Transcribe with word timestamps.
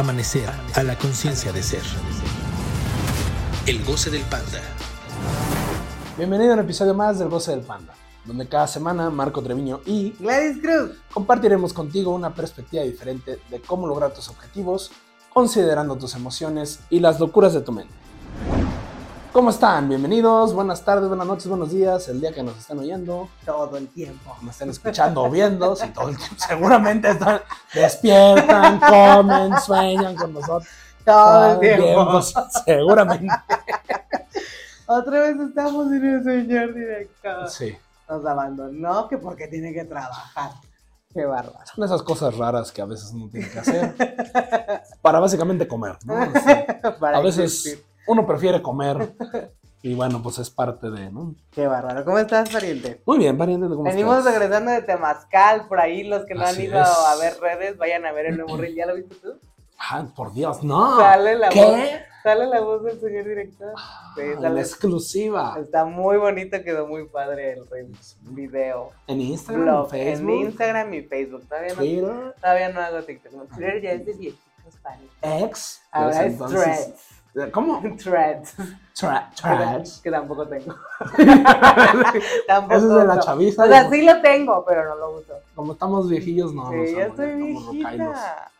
Amanecer 0.00 0.48
a 0.76 0.82
la 0.82 0.96
conciencia 0.96 1.52
de 1.52 1.62
ser. 1.62 1.82
El 3.66 3.84
goce 3.84 4.08
del 4.08 4.22
panda. 4.22 4.62
Bienvenido 6.16 6.52
a 6.52 6.54
un 6.54 6.60
episodio 6.60 6.94
más 6.94 7.18
del 7.18 7.28
Goce 7.28 7.50
del 7.50 7.60
Panda, 7.60 7.92
donde 8.24 8.48
cada 8.48 8.66
semana 8.66 9.10
Marco 9.10 9.42
Treviño 9.42 9.82
y 9.84 10.12
Gladys 10.18 10.56
Cruz. 10.62 10.92
compartiremos 11.12 11.74
contigo 11.74 12.14
una 12.14 12.34
perspectiva 12.34 12.82
diferente 12.82 13.40
de 13.50 13.60
cómo 13.60 13.86
lograr 13.86 14.14
tus 14.14 14.30
objetivos, 14.30 14.90
considerando 15.34 15.96
tus 15.96 16.14
emociones 16.14 16.80
y 16.88 17.00
las 17.00 17.20
locuras 17.20 17.52
de 17.52 17.60
tu 17.60 17.72
mente. 17.72 17.99
¿Cómo 19.32 19.50
están? 19.50 19.88
Bienvenidos, 19.88 20.52
buenas 20.54 20.84
tardes, 20.84 21.06
buenas 21.08 21.26
noches, 21.26 21.46
buenos 21.46 21.70
días, 21.70 22.08
el 22.08 22.20
día 22.20 22.32
que 22.32 22.42
nos 22.42 22.58
están 22.58 22.80
oyendo, 22.80 23.28
Todo 23.46 23.76
el 23.76 23.86
tiempo. 23.88 24.36
nos 24.42 24.52
están 24.52 24.70
escuchando 24.70 25.22
o 25.22 25.30
viendo, 25.30 25.76
si 25.76 25.88
todo 25.90 26.08
el 26.08 26.16
tiempo 26.16 26.34
seguramente 26.48 27.10
están, 27.10 27.40
despiertan, 27.72 28.80
comen, 28.88 29.58
sueñan 29.60 30.16
con 30.16 30.32
nosotros. 30.32 30.68
Todo 31.04 31.52
el 31.52 31.60
tiempo. 31.60 32.20
seguramente. 32.64 33.28
Otra 34.86 35.20
vez 35.20 35.36
estamos 35.38 35.86
en 35.92 36.04
el 36.04 36.24
señor 36.24 36.74
director. 36.74 37.48
Sí, 37.48 37.76
Nos 38.08 38.26
abandonó 38.26 39.06
que 39.08 39.16
porque 39.18 39.46
tiene 39.46 39.72
que 39.72 39.84
trabajar. 39.84 40.50
Qué 41.14 41.24
bárbaro. 41.24 41.58
son 41.72 41.84
esas 41.84 42.02
cosas 42.02 42.36
raras 42.36 42.70
que 42.72 42.82
a 42.82 42.84
veces 42.84 43.10
uno 43.12 43.28
tiene 43.30 43.48
que 43.48 43.58
hacer 43.58 43.94
para 45.02 45.18
básicamente 45.18 45.66
comer, 45.66 45.96
¿no? 46.04 46.24
Sí. 46.24 46.90
Para 47.00 47.18
A 47.18 47.20
veces. 47.20 47.84
Uno 48.06 48.26
prefiere 48.26 48.60
comer 48.62 49.12
y 49.82 49.94
bueno, 49.94 50.22
pues 50.22 50.38
es 50.38 50.50
parte 50.50 50.90
de, 50.90 51.10
¿no? 51.10 51.34
Qué 51.50 51.66
bárbaro. 51.66 52.04
¿Cómo 52.04 52.18
estás, 52.18 52.50
pariente? 52.50 53.00
Muy 53.06 53.18
bien, 53.18 53.36
pariente, 53.38 53.66
¿cómo 53.68 53.84
Venimos 53.84 54.18
estás? 54.18 54.34
regresando 54.34 54.70
de 54.72 54.82
Temazcal, 54.82 55.66
por 55.68 55.80
ahí 55.80 56.04
los 56.04 56.24
que 56.26 56.34
no 56.34 56.42
Así 56.42 56.62
han 56.62 56.66
ido 56.66 56.80
es. 56.82 56.88
a 56.88 57.16
ver 57.16 57.38
redes, 57.40 57.76
vayan 57.78 58.04
a 58.06 58.12
ver 58.12 58.26
el 58.26 58.36
nuevo 58.36 58.56
reel. 58.56 58.74
¿Ya 58.74 58.86
lo 58.86 58.94
viste 58.94 59.14
tú? 59.16 59.38
Ah, 59.78 60.06
por 60.14 60.32
Dios, 60.34 60.62
no. 60.62 60.98
Sale 60.98 61.36
la 61.36 61.48
¿Qué? 61.48 61.64
voz. 61.64 61.78
Sale 62.22 62.46
la 62.48 62.60
voz 62.60 62.84
del 62.84 63.00
señor 63.00 63.24
director. 63.24 63.72
Sí, 64.14 64.20
Ah, 64.28 64.34
sale- 64.42 64.50
la 64.54 64.60
exclusiva. 64.60 65.56
Está 65.58 65.86
muy 65.86 66.18
bonito, 66.18 66.62
quedó 66.62 66.86
muy 66.86 67.08
padre 67.08 67.54
el 67.54 67.66
reel. 67.66 67.90
Video. 68.20 68.90
En 69.06 69.22
Instagram, 69.22 69.64
Blog, 69.64 69.94
en 69.94 70.00
en 70.00 70.16
Facebook, 70.18 70.40
Instagram 70.42 70.92
y 70.94 71.02
Facebook. 71.04 71.48
Todavía 71.48 71.70
no, 71.70 71.76
Twitter, 71.76 72.34
todavía 72.38 72.68
no 72.68 72.80
hago 72.82 73.02
TikTok. 73.02 73.48
Twitter 73.48 73.80
ya 73.80 73.92
es 73.92 74.04
de 74.04 74.12
viejitos, 74.12 74.76
padre. 74.82 75.06
X. 75.46 75.80
Ahora 75.90 76.08
pues 76.10 76.18
es 76.26 76.32
entonces- 76.32 76.94
¿Cómo? 77.52 77.80
Threads. 78.02 78.54
Tra- 78.98 79.30
Que, 79.30 79.42
Threads. 79.42 80.00
que 80.02 80.10
tampoco 80.10 80.46
tengo. 80.48 80.74
tampoco 82.46 82.74
Ese 82.74 82.86
es 82.86 82.94
de 82.94 83.04
la 83.06 83.20
chaviza. 83.20 83.64
O 83.64 83.68
sea, 83.68 83.88
sí 83.90 84.02
lo 84.02 84.20
tengo, 84.20 84.64
pero 84.66 84.84
no 84.88 84.94
lo 84.96 85.18
uso. 85.18 85.34
Como 85.54 85.72
estamos 85.72 86.08
viejillos, 86.08 86.52
no. 86.52 86.70
sí, 86.70 86.94
ya 86.94 87.06
estoy 87.06 87.32
viejita. 87.34 88.50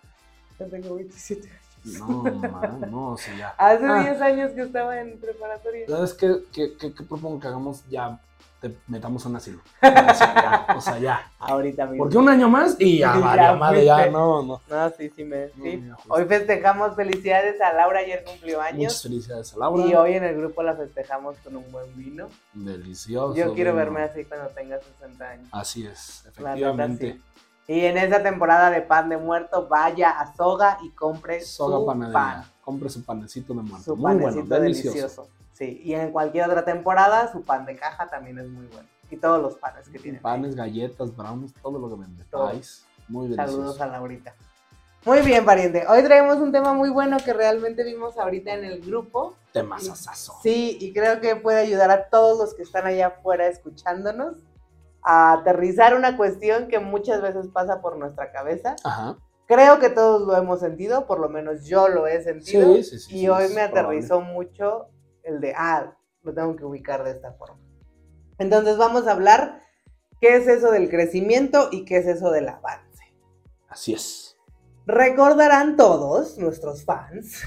Ya 0.58 0.66
tengo 0.66 0.94
27 0.94 1.48
años. 1.48 1.60
No, 1.98 2.22
man, 2.50 2.80
no, 2.90 3.16
sí, 3.16 3.30
ya. 3.38 3.54
Hace 3.58 3.86
Ah. 3.86 4.00
10 4.02 4.20
años 4.20 4.50
que 4.52 4.62
estaba 4.62 5.00
en 5.00 5.18
preparatoria. 5.18 5.86
¿Sabes 5.88 6.12
qué, 6.14 6.36
qué, 6.52 6.76
qué- 6.78 6.92
qué 6.94 7.02
propongo 7.04 7.40
que 7.40 7.48
hagamos? 7.48 7.82
Ya 7.88 8.20
te 8.60 8.76
metamos 8.88 9.24
a 9.24 9.28
un 9.30 9.36
asilo. 9.36 9.60
Ya, 9.82 10.66
o 10.76 10.80
sea, 10.80 10.98
ya. 10.98 11.32
Ahorita 11.38 11.86
mismo. 11.86 12.04
Porque 12.04 12.18
un 12.18 12.28
año 12.28 12.48
más 12.48 12.76
y 12.78 12.98
ya, 12.98 13.14
Ya 13.14 13.20
vale, 13.20 13.58
madre, 13.58 13.84
ya, 13.84 14.06
no, 14.10 14.42
no. 14.42 14.60
No, 14.68 14.90
sí, 14.96 15.10
sí 15.14 15.24
me. 15.24 15.46
No, 15.56 15.64
Sí. 15.64 15.84
ya. 15.86 15.96
Hoy 16.08 16.24
festejamos 16.26 16.94
felicidades 16.94 17.60
a 17.60 17.72
Laura, 17.72 18.00
ayer 18.00 18.22
cumplió 18.24 18.58
Muchas 18.58 18.72
años. 18.74 19.02
felicidades 19.02 19.54
a 19.54 19.58
Laura. 19.58 19.86
Y 19.86 19.94
hoy 19.94 20.14
en 20.14 20.24
el 20.24 20.36
grupo 20.36 20.62
la 20.62 20.74
festejamos 20.74 21.36
con 21.38 21.56
un 21.56 21.70
buen 21.72 21.96
vino. 21.96 22.28
Delicioso. 22.52 23.34
Yo 23.34 23.54
quiero 23.54 23.72
vino. 23.72 23.84
verme 23.84 24.02
así 24.02 24.24
cuando 24.24 24.48
tenga 24.50 24.78
60 24.80 25.28
años. 25.28 25.48
Así 25.52 25.86
es, 25.86 26.24
efectivamente. 26.26 27.12
sí. 27.14 27.72
Y 27.72 27.84
en 27.84 27.98
esta 27.98 28.20
temporada 28.22 28.68
de 28.70 28.82
pan 28.82 29.08
de 29.08 29.16
muerto, 29.16 29.68
vaya 29.68 30.10
a 30.10 30.34
Soga 30.34 30.78
y 30.82 30.90
compre 30.90 31.40
Soga 31.40 31.76
su 31.78 31.86
panadería. 31.86 32.12
pan, 32.20 32.44
Compre 32.62 32.90
su 32.90 33.04
panecito 33.04 33.54
de 33.54 33.62
muerto. 33.62 33.84
su 33.84 33.96
Muy 33.96 34.14
bueno, 34.16 34.42
delicioso. 34.42 34.60
delicioso. 34.60 35.28
Sí, 35.60 35.82
y 35.84 35.92
en 35.92 36.10
cualquier 36.10 36.46
otra 36.46 36.64
temporada, 36.64 37.30
su 37.30 37.42
pan 37.42 37.66
de 37.66 37.76
caja 37.76 38.08
también 38.08 38.38
es 38.38 38.48
muy 38.48 38.64
bueno. 38.68 38.88
Y 39.10 39.16
todos 39.18 39.42
los 39.42 39.56
panes 39.56 39.86
que 39.90 39.98
tienen. 39.98 40.22
Panes, 40.22 40.56
galletas, 40.56 41.14
brownies, 41.14 41.52
todo 41.62 41.78
lo 41.78 41.90
que 41.90 42.00
vende. 42.00 42.24
Pies, 42.24 42.86
muy 43.08 43.24
delicioso. 43.28 43.52
Saludos 43.52 43.80
a 43.82 43.86
Laurita. 43.88 44.34
Muy 45.04 45.20
bien, 45.20 45.44
pariente. 45.44 45.84
Hoy 45.86 46.02
traemos 46.02 46.38
un 46.38 46.50
tema 46.50 46.72
muy 46.72 46.88
bueno 46.88 47.18
que 47.22 47.34
realmente 47.34 47.84
vimos 47.84 48.16
ahorita 48.16 48.54
en 48.54 48.64
el 48.64 48.80
grupo. 48.80 49.34
Temazazazo. 49.52 50.38
Sí, 50.42 50.78
y 50.80 50.94
creo 50.94 51.20
que 51.20 51.36
puede 51.36 51.60
ayudar 51.60 51.90
a 51.90 52.08
todos 52.08 52.38
los 52.38 52.54
que 52.54 52.62
están 52.62 52.86
allá 52.86 53.08
afuera 53.08 53.46
escuchándonos 53.46 54.38
a 55.02 55.34
aterrizar 55.34 55.94
una 55.94 56.16
cuestión 56.16 56.68
que 56.68 56.78
muchas 56.78 57.20
veces 57.20 57.48
pasa 57.48 57.82
por 57.82 57.98
nuestra 57.98 58.32
cabeza. 58.32 58.76
Ajá. 58.82 59.18
Creo 59.44 59.78
que 59.78 59.90
todos 59.90 60.26
lo 60.26 60.34
hemos 60.38 60.60
sentido, 60.60 61.06
por 61.06 61.20
lo 61.20 61.28
menos 61.28 61.66
yo 61.66 61.88
lo 61.88 62.06
he 62.06 62.22
sentido. 62.22 62.76
Sí, 62.76 62.82
sí, 62.82 62.98
sí. 62.98 63.18
y 63.18 63.28
hoy 63.28 63.48
me 63.48 63.68
probable. 63.68 63.80
aterrizó 63.80 64.22
mucho 64.22 64.88
el 65.24 65.40
de, 65.40 65.54
ah, 65.56 65.96
lo 66.22 66.34
tengo 66.34 66.56
que 66.56 66.64
ubicar 66.64 67.04
de 67.04 67.12
esta 67.12 67.32
forma. 67.32 67.58
Entonces 68.38 68.76
vamos 68.76 69.06
a 69.06 69.12
hablar 69.12 69.62
qué 70.20 70.36
es 70.36 70.46
eso 70.48 70.70
del 70.70 70.88
crecimiento 70.88 71.68
y 71.70 71.84
qué 71.84 71.98
es 71.98 72.06
eso 72.06 72.30
del 72.30 72.48
avance. 72.48 73.04
Así 73.68 73.94
es. 73.94 74.36
Recordarán 74.86 75.76
todos, 75.76 76.36
nuestros 76.38 76.84
fans, 76.84 77.42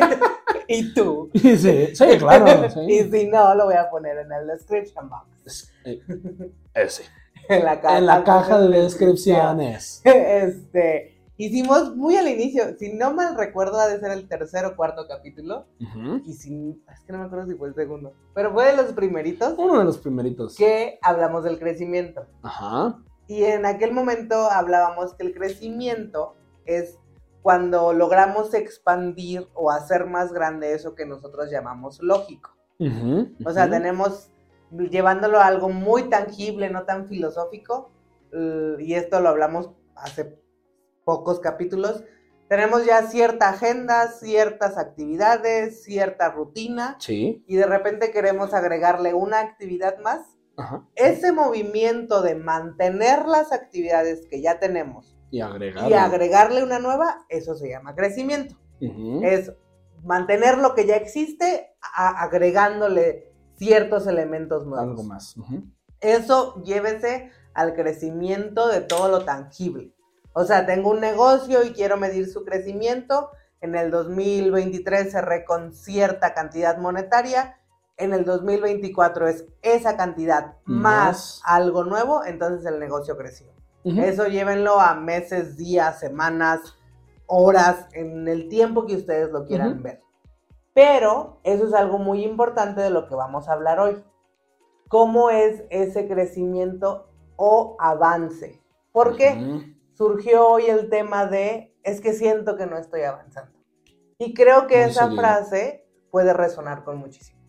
y 0.68 0.92
tú, 0.94 1.30
Sí, 1.34 1.56
sí, 1.94 2.18
claro. 2.18 2.68
sí. 2.70 2.80
y 2.88 3.10
si 3.10 3.28
no, 3.28 3.54
lo 3.54 3.66
voy 3.66 3.74
a 3.74 3.88
poner 3.88 4.18
en 4.18 4.32
el 4.32 4.46
description 4.48 5.08
box. 5.08 5.72
Eh, 5.84 6.00
ese. 6.74 7.04
En 7.48 7.64
la 7.64 7.80
caja, 7.80 7.98
En 7.98 8.06
la 8.06 8.22
caja 8.24 8.60
de 8.60 8.68
descripciones. 8.82 10.00
Este, 10.04 11.11
hicimos 11.46 11.96
muy 11.96 12.16
al 12.16 12.28
inicio, 12.28 12.76
si 12.78 12.92
no 12.92 13.12
mal 13.12 13.36
recuerdo, 13.36 13.78
ha 13.80 13.86
de 13.88 13.98
ser 14.00 14.10
el 14.12 14.28
tercer 14.28 14.64
o 14.66 14.76
cuarto 14.76 15.06
capítulo. 15.08 15.66
Y 16.24 16.32
si, 16.34 16.82
es 16.92 17.04
que 17.04 17.12
no 17.12 17.18
me 17.18 17.24
acuerdo 17.24 17.46
si 17.46 17.54
fue 17.54 17.68
el 17.68 17.74
segundo, 17.74 18.12
pero 18.34 18.52
fue 18.52 18.66
de 18.66 18.76
los 18.76 18.92
primeritos 18.92 19.54
Uno 19.58 19.78
de 19.78 19.84
los 19.84 19.98
primeritos. 19.98 20.56
que 20.56 20.98
hablamos 21.02 21.44
del 21.44 21.58
crecimiento. 21.58 22.26
Ajá. 22.42 22.98
Y 23.26 23.44
en 23.44 23.64
aquel 23.66 23.92
momento 23.92 24.34
hablábamos 24.50 25.14
que 25.14 25.24
el 25.24 25.32
crecimiento 25.34 26.34
es 26.66 26.98
cuando 27.40 27.92
logramos 27.92 28.54
expandir 28.54 29.48
o 29.54 29.70
hacer 29.70 30.06
más 30.06 30.32
grande 30.32 30.74
eso 30.74 30.94
que 30.94 31.06
nosotros 31.06 31.50
llamamos 31.50 32.00
lógico. 32.02 32.50
Ujú, 32.78 33.30
O 33.44 33.52
sea, 33.52 33.68
tenemos, 33.70 34.30
llevándolo 34.70 35.38
a 35.38 35.46
algo 35.46 35.68
muy 35.68 36.04
tangible, 36.04 36.70
no 36.70 36.84
tan 36.84 37.08
filosófico, 37.08 37.90
y 38.78 38.94
esto 38.94 39.20
lo 39.20 39.28
hablamos 39.28 39.70
hace 39.94 40.38
pocos 41.04 41.40
capítulos, 41.40 42.04
tenemos 42.48 42.84
ya 42.84 43.02
cierta 43.06 43.48
agenda, 43.48 44.08
ciertas 44.08 44.76
actividades, 44.76 45.82
cierta 45.84 46.30
rutina, 46.30 46.96
Sí. 47.00 47.44
y 47.46 47.56
de 47.56 47.66
repente 47.66 48.10
queremos 48.10 48.52
agregarle 48.52 49.14
una 49.14 49.40
actividad 49.40 49.98
más. 50.00 50.20
Ajá. 50.56 50.86
Ese 50.96 51.32
movimiento 51.32 52.20
de 52.20 52.34
mantener 52.34 53.26
las 53.26 53.52
actividades 53.52 54.26
que 54.28 54.42
ya 54.42 54.60
tenemos 54.60 55.16
Y 55.30 55.40
agregar. 55.40 55.90
y 55.90 55.94
agregarle 55.94 56.62
una 56.62 56.78
nueva, 56.78 57.24
eso 57.30 57.54
se 57.54 57.70
llama 57.70 57.94
crecimiento. 57.94 58.56
Es 59.22 59.52
mantener 60.02 60.58
lo 60.58 60.74
que 60.74 60.84
ya 60.86 60.96
existe 60.96 61.74
a- 61.96 62.22
agregándole 62.22 63.32
ciertos 63.54 64.06
elementos 64.06 64.66
nuevos. 64.66 64.88
Algo 64.90 65.04
más. 65.04 65.36
Eso 66.00 66.60
llévese 66.64 67.30
al 67.54 67.74
crecimiento 67.74 68.68
de 68.68 68.80
todo 68.80 69.08
lo 69.08 69.24
tangible. 69.24 69.94
O 70.32 70.44
sea, 70.44 70.66
tengo 70.66 70.90
un 70.90 71.00
negocio 71.00 71.62
y 71.62 71.72
quiero 71.72 71.96
medir 71.96 72.28
su 72.28 72.44
crecimiento. 72.44 73.30
En 73.60 73.74
el 73.74 73.90
2023 73.90 75.12
cerré 75.12 75.44
con 75.44 75.72
cierta 75.72 76.34
cantidad 76.34 76.78
monetaria. 76.78 77.58
En 77.96 78.12
el 78.12 78.24
2024 78.24 79.28
es 79.28 79.44
esa 79.62 79.96
cantidad 79.96 80.56
más, 80.64 81.14
Más. 81.16 81.42
algo 81.44 81.84
nuevo, 81.84 82.24
entonces 82.24 82.66
el 82.66 82.80
negocio 82.80 83.16
creció. 83.16 83.52
Eso 83.84 84.26
llévenlo 84.26 84.80
a 84.80 84.94
meses, 84.94 85.56
días, 85.56 85.98
semanas, 85.98 86.60
horas, 87.26 87.86
en 87.92 88.28
el 88.28 88.48
tiempo 88.48 88.86
que 88.86 88.94
ustedes 88.96 89.30
lo 89.30 89.44
quieran 89.44 89.82
ver. 89.82 90.02
Pero 90.72 91.40
eso 91.42 91.66
es 91.66 91.74
algo 91.74 91.98
muy 91.98 92.24
importante 92.24 92.80
de 92.80 92.90
lo 92.90 93.08
que 93.08 93.14
vamos 93.14 93.48
a 93.48 93.52
hablar 93.52 93.80
hoy. 93.80 94.02
¿Cómo 94.88 95.30
es 95.30 95.64
ese 95.70 96.06
crecimiento 96.06 97.08
o 97.36 97.76
avance? 97.80 98.62
¿Por 98.92 99.16
qué? 99.16 99.36
Ujú. 99.36 99.71
Surgió 99.94 100.48
hoy 100.48 100.66
el 100.66 100.88
tema 100.88 101.26
de, 101.26 101.76
es 101.82 102.00
que 102.00 102.12
siento 102.12 102.56
que 102.56 102.66
no 102.66 102.78
estoy 102.78 103.02
avanzando. 103.02 103.58
Y 104.18 104.34
creo 104.34 104.66
que 104.66 104.80
Muy 104.80 104.90
esa 104.90 105.10
frase 105.10 105.86
puede 106.10 106.32
resonar 106.32 106.84
con 106.84 106.98
muchísimos. 106.98 107.42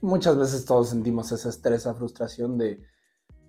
Muchas 0.00 0.38
veces 0.38 0.64
todos 0.64 0.90
sentimos 0.90 1.30
ese 1.32 1.48
estrés, 1.48 1.82
esa 1.82 1.94
frustración 1.94 2.56
de 2.56 2.80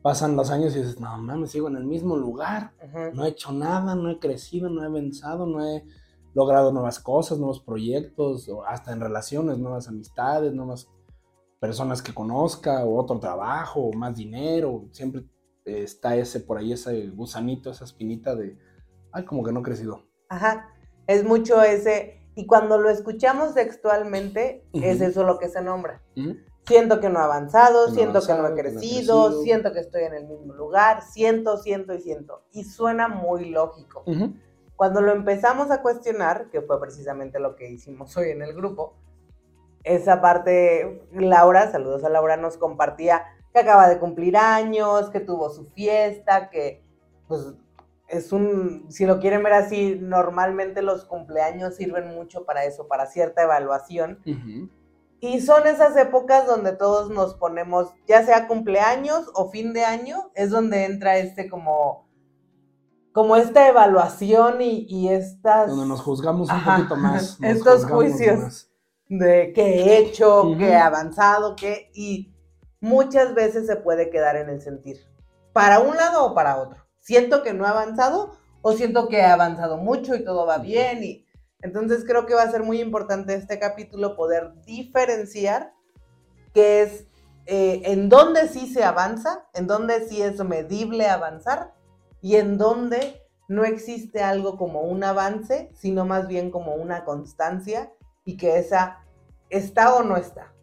pasan 0.02 0.36
los 0.36 0.50
años 0.50 0.76
y 0.76 0.80
dices, 0.80 1.00
no 1.00 1.18
mames, 1.18 1.52
sigo 1.52 1.68
en 1.68 1.76
el 1.76 1.86
mismo 1.86 2.18
lugar, 2.18 2.74
no 3.14 3.26
he 3.26 3.30
hecho 3.30 3.52
nada, 3.52 3.96
no 3.96 4.10
he 4.10 4.20
crecido, 4.20 4.70
no 4.70 4.84
he 4.84 4.88
avanzado, 4.88 5.46
no 5.46 5.64
he 5.64 5.86
logrado 6.34 6.72
nuevas 6.72 7.00
cosas, 7.00 7.38
nuevos 7.38 7.60
proyectos, 7.62 8.50
o 8.50 8.64
hasta 8.64 8.92
en 8.94 9.02
relaciones, 9.02 9.60
nuevas 9.60 9.88
amistades, 9.88 10.54
nuevas 10.54 10.88
personas 11.60 12.02
que 12.02 12.14
conozca, 12.14 12.84
o 12.84 12.98
otro 12.98 13.20
trabajo, 13.20 13.82
o 13.82 13.94
más 13.94 14.16
dinero, 14.16 14.86
siempre 14.92 15.26
está 15.66 16.16
ese 16.16 16.40
por 16.40 16.58
ahí, 16.58 16.74
ese 16.74 17.08
gusanito, 17.10 17.72
esa 17.72 17.86
espinita 17.86 18.36
de, 18.36 18.58
ay, 19.12 19.25
como 19.25 19.44
que 19.44 19.52
no 19.52 19.60
he 19.62 19.63
crecido. 19.63 20.08
Ajá. 20.30 20.69
Es 21.08 21.24
mucho 21.24 21.62
ese, 21.62 22.22
y 22.36 22.46
cuando 22.46 22.78
lo 22.78 22.90
escuchamos 22.90 23.54
textualmente, 23.54 24.66
es 24.74 25.02
eso 25.02 25.24
lo 25.24 25.38
que 25.40 25.50
se 25.50 25.62
nombra. 25.62 26.02
Siento 26.66 27.00
que 27.00 27.10
no 27.10 27.19
he 27.19 27.24
avanzado, 27.24 27.88
no 27.88 27.94
siento 27.94 28.22
que 28.22 28.28
no 28.28 28.34
he 28.34 28.40
avanzado, 28.40 28.56
que 28.56 28.63
no 28.63 28.69
he 28.69 28.72
crecido, 28.72 29.25
crecido. 29.25 29.44
siento 29.44 29.74
que 29.74 29.80
estoy 29.80 30.04
en 30.04 30.13
el 30.13 30.28
mismo 30.28 30.54
lugar, 30.54 31.02
siento, 31.02 31.58
siento 31.58 31.94
y 31.94 32.02
siento. 32.02 32.44
Y 32.52 32.64
suena 32.64 33.07
muy 33.07 33.50
lógico. 33.50 34.04
Cuando 34.75 35.02
lo 35.02 35.12
empezamos 35.12 35.69
a 35.72 35.81
cuestionar, 35.81 36.50
que 36.50 36.62
fue 36.62 36.80
precisamente 36.80 37.40
lo 37.40 37.56
que 37.56 37.69
hicimos 37.69 38.16
hoy 38.16 38.30
en 38.30 38.42
el 38.42 38.54
grupo, 38.54 38.96
esa 39.84 40.22
parte, 40.22 41.07
Laura, 41.12 41.72
saludos 41.72 42.04
a 42.04 42.10
Laura, 42.10 42.38
nos 42.38 42.57
compartía 42.57 43.24
que 43.53 43.59
acaba 43.59 43.89
de 43.89 44.00
cumplir 44.00 44.38
años, 44.38 45.09
que 45.09 45.19
tuvo 45.19 45.50
su 45.50 45.65
fiesta, 45.68 46.50
que 46.50 46.83
pues 47.27 47.53
es 48.07 48.31
un, 48.33 48.86
si 48.89 49.06
lo 49.06 49.19
quieren 49.19 49.42
ver 49.44 49.53
así, 49.53 49.98
normalmente 50.01 50.81
los 50.81 51.06
cumpleaños 51.06 51.75
sirven 51.75 52.13
mucho 52.13 52.44
para 52.45 52.65
eso, 52.65 52.88
para 52.88 53.06
cierta 53.06 53.44
evaluación. 53.44 54.19
Y 55.21 55.39
son 55.42 55.68
esas 55.68 55.95
épocas 55.98 56.45
donde 56.48 56.74
todos 56.74 57.09
nos 57.09 57.36
ponemos, 57.36 57.94
ya 58.07 58.25
sea 58.25 58.48
cumpleaños 58.48 59.30
o 59.33 59.50
fin 59.50 59.71
de 59.71 59.86
año, 59.86 60.31
es 60.33 60.50
donde 60.50 60.86
entra 60.86 61.18
este 61.18 61.47
como, 61.50 62.09
como 63.13 63.36
esta 63.36 63.68
evaluación 63.69 64.62
y, 64.62 64.86
y 64.89 65.09
estas 65.09 65.69
Donde 65.69 65.86
nos 65.86 66.01
juzgamos 66.01 66.50
un 66.50 66.56
Ajá. 66.56 66.77
poquito 66.77 66.95
más. 66.97 67.38
Estos 67.42 67.86
juicios. 67.86 68.39
más. 68.39 68.68
de 69.07 69.51
qué 69.54 69.83
he 69.83 69.97
hecho, 70.00 70.44
Ujú. 70.47 70.57
qué 70.57 70.69
he 70.69 70.77
avanzado, 70.77 71.56
qué, 71.56 71.92
y 71.94 72.31
muchas 72.81 73.33
veces 73.33 73.68
se 73.68 73.78
puede 73.78 74.10
quedar 74.10 74.36
en 74.36 74.50
el 74.50 74.62
sentir, 74.62 74.98
para 75.54 75.80
un 75.80 75.95
lado 75.95 76.25
o 76.25 76.36
para 76.36 76.57
otro. 76.57 76.83
Siento 77.00 77.44
que 77.44 77.54
no 77.54 77.66
he 77.66 77.69
avanzado 77.69 78.38
o 78.62 78.74
siento 78.74 79.07
que 79.07 79.19
he 79.19 79.25
avanzado 79.25 79.78
mucho 79.78 80.16
y 80.16 80.24
todo 80.24 80.45
va 80.45 80.57
bien 80.57 81.04
y 81.04 81.25
entonces 81.62 82.04
creo 82.06 82.25
que 82.25 82.33
va 82.33 82.44
a 82.44 82.51
ser 82.51 82.63
muy 82.63 82.81
importante 82.81 83.36
este 83.36 83.60
capítulo 83.60 84.16
poder 84.16 84.54
diferenciar 84.66 85.74
qué 86.54 86.81
es 86.81 87.07
eh, 87.45 87.81
en 87.86 88.10
dónde 88.10 88.48
sí 88.48 88.72
se 88.72 88.83
avanza, 88.83 89.48
en 89.54 89.68
dónde 89.68 90.07
sí 90.07 90.22
es 90.22 90.44
medible 90.44 91.07
avanzar 91.07 91.74
y 92.22 92.36
en 92.36 92.57
dónde 92.57 93.22
no 93.48 93.63
existe 93.66 94.22
algo 94.22 94.57
como 94.57 94.81
un 94.81 95.04
avance, 95.04 95.72
sino 95.75 96.06
más 96.06 96.28
bien 96.28 96.51
como 96.51 96.75
una 96.75 97.04
constancia 97.04 97.92
y 98.24 98.38
que 98.38 98.57
esa 98.57 99.00
está 99.50 99.95
o 99.95 100.04
no 100.04 100.18
está. 100.18 100.54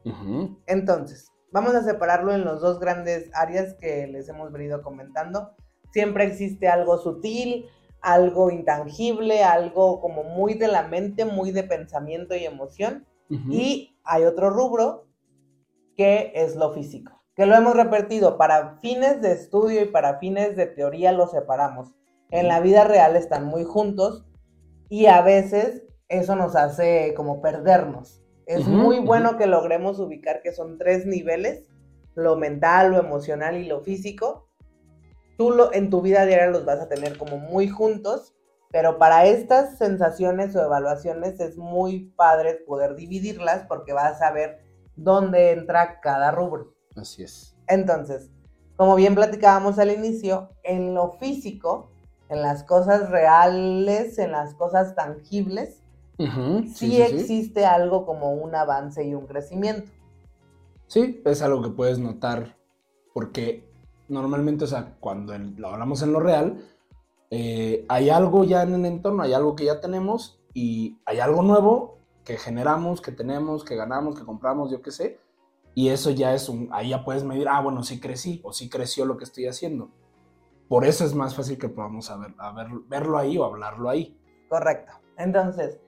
Entonces, 0.66 1.27
vamos 1.50 1.74
a 1.74 1.82
separarlo 1.82 2.32
en 2.34 2.44
los 2.44 2.60
dos 2.60 2.78
grandes 2.78 3.30
áreas 3.34 3.74
que 3.74 4.06
les 4.06 4.28
hemos 4.28 4.52
venido 4.52 4.82
comentando. 4.82 5.52
Siempre 5.92 6.24
existe 6.24 6.68
algo 6.68 6.98
sutil, 6.98 7.66
algo 8.00 8.50
intangible, 8.50 9.42
algo 9.42 10.00
como 10.00 10.22
muy 10.22 10.54
de 10.54 10.68
la 10.68 10.82
mente, 10.82 11.24
muy 11.24 11.50
de 11.50 11.64
pensamiento 11.64 12.34
y 12.34 12.44
emoción. 12.44 13.06
Y 13.50 13.98
hay 14.04 14.24
otro 14.24 14.48
rubro 14.48 15.06
que 15.96 16.32
es 16.34 16.56
lo 16.56 16.72
físico, 16.72 17.22
que 17.34 17.44
lo 17.44 17.54
hemos 17.54 17.76
repetido, 17.76 18.38
para 18.38 18.78
fines 18.78 19.20
de 19.20 19.32
estudio 19.32 19.82
y 19.82 19.86
para 19.86 20.18
fines 20.18 20.56
de 20.56 20.66
teoría 20.66 21.12
lo 21.12 21.26
separamos. 21.26 21.94
En 22.30 22.48
la 22.48 22.60
vida 22.60 22.84
real 22.84 23.16
están 23.16 23.44
muy 23.44 23.64
juntos 23.64 24.24
y 24.88 25.06
a 25.06 25.20
veces 25.20 25.82
eso 26.08 26.36
nos 26.36 26.56
hace 26.56 27.12
como 27.14 27.42
perdernos. 27.42 28.22
Es 28.48 28.66
muy 28.66 28.98
bueno 28.98 29.36
que 29.36 29.46
logremos 29.46 30.00
ubicar 30.00 30.40
que 30.40 30.52
son 30.52 30.78
tres 30.78 31.04
niveles, 31.04 31.68
lo 32.14 32.34
mental, 32.36 32.92
lo 32.92 32.98
emocional 32.98 33.58
y 33.58 33.66
lo 33.66 33.82
físico. 33.82 34.48
Tú 35.36 35.50
lo, 35.50 35.70
en 35.74 35.90
tu 35.90 36.00
vida 36.00 36.24
diaria 36.24 36.46
los 36.46 36.64
vas 36.64 36.80
a 36.80 36.88
tener 36.88 37.18
como 37.18 37.36
muy 37.36 37.68
juntos, 37.68 38.34
pero 38.70 38.96
para 38.96 39.26
estas 39.26 39.76
sensaciones 39.76 40.56
o 40.56 40.64
evaluaciones 40.64 41.38
es 41.40 41.58
muy 41.58 42.10
padre 42.16 42.54
poder 42.54 42.94
dividirlas 42.94 43.66
porque 43.68 43.92
vas 43.92 44.22
a 44.22 44.32
ver 44.32 44.64
dónde 44.96 45.52
entra 45.52 46.00
cada 46.00 46.30
rubro. 46.30 46.72
Así 46.96 47.24
es. 47.24 47.54
Entonces, 47.66 48.30
como 48.76 48.94
bien 48.94 49.14
platicábamos 49.14 49.78
al 49.78 49.90
inicio, 49.90 50.48
en 50.62 50.94
lo 50.94 51.12
físico, 51.18 51.90
en 52.30 52.40
las 52.40 52.64
cosas 52.64 53.10
reales, 53.10 54.18
en 54.18 54.32
las 54.32 54.54
cosas 54.54 54.94
tangibles, 54.94 55.82
Ujú. 56.18 56.64
sí, 56.74 57.00
existe 57.00 57.64
algo 57.64 58.04
como 58.04 58.32
un 58.32 58.54
avance 58.54 59.04
y 59.06 59.14
un 59.14 59.26
crecimiento. 59.26 59.90
Sí, 60.88 61.22
es 61.24 61.42
algo 61.42 61.62
que 61.62 61.70
puedes 61.70 61.98
notar 61.98 62.56
porque 63.14 63.68
normalmente, 64.08 64.64
o 64.64 64.66
sea, 64.66 64.96
cuando 65.00 65.34
en- 65.34 65.54
lo 65.60 65.68
hablamos 65.68 66.02
en 66.02 66.12
lo 66.12 66.20
real, 66.20 66.64
eh, 67.30 67.84
hay 67.88 68.10
algo 68.10 68.44
ya 68.44 68.62
en 68.62 68.74
el 68.74 68.86
entorno, 68.86 69.22
hay 69.22 69.32
algo 69.34 69.54
que 69.54 69.66
ya 69.66 69.80
tenemos 69.80 70.40
y 70.54 70.98
hay 71.04 71.20
algo 71.20 71.42
nuevo 71.42 71.98
que 72.24 72.36
generamos, 72.36 73.00
que 73.00 73.12
tenemos, 73.12 73.64
que 73.64 73.76
ganamos, 73.76 74.18
que 74.18 74.24
compramos, 74.24 74.70
yo 74.70 74.82
qué 74.82 74.90
sé. 74.90 75.20
Y 75.74 75.90
eso 75.90 76.10
ya 76.10 76.34
es 76.34 76.48
un, 76.48 76.68
ahí 76.72 76.90
ya 76.90 77.04
puedes 77.04 77.22
medir, 77.22 77.48
ah, 77.48 77.60
bueno, 77.60 77.82
sí 77.82 78.00
crecí 78.00 78.40
o 78.42 78.52
sí 78.52 78.68
creció 78.68 79.04
lo 79.04 79.16
que 79.16 79.24
estoy 79.24 79.46
haciendo. 79.46 79.90
Por 80.68 80.84
eso 80.84 81.04
es 81.04 81.14
más 81.14 81.34
fácil 81.34 81.58
que 81.58 81.68
podamos 81.68 82.06
saber, 82.06 82.34
a 82.38 82.52
ver, 82.52 82.66
verlo 82.88 83.16
ahí 83.18 83.38
o 83.38 83.44
hablarlo 83.44 83.88
ahí. 83.88 84.18
Correcto. 84.48 84.92
Entonces, 85.16 85.78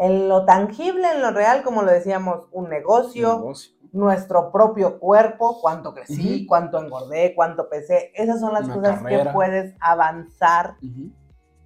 en 0.00 0.28
lo 0.28 0.44
tangible, 0.46 1.12
en 1.14 1.20
lo 1.20 1.30
real, 1.30 1.62
como 1.62 1.82
lo 1.82 1.92
decíamos, 1.92 2.46
un 2.52 2.70
negocio, 2.70 3.34
Negocio. 3.36 3.74
nuestro 3.92 4.50
propio 4.50 4.98
cuerpo, 4.98 5.60
cuánto 5.60 5.92
crecí, 5.92 6.38
Ujú. 6.38 6.46
cuánto 6.48 6.78
engordé, 6.82 7.34
cuánto 7.34 7.68
pesé. 7.68 8.10
Esas 8.14 8.40
son 8.40 8.54
las 8.54 8.64
Una 8.64 8.74
cosas 8.76 8.98
carrera. 9.02 9.24
que 9.24 9.30
puedes 9.30 9.74
avanzar 9.80 10.76
Ujú. 10.82 11.12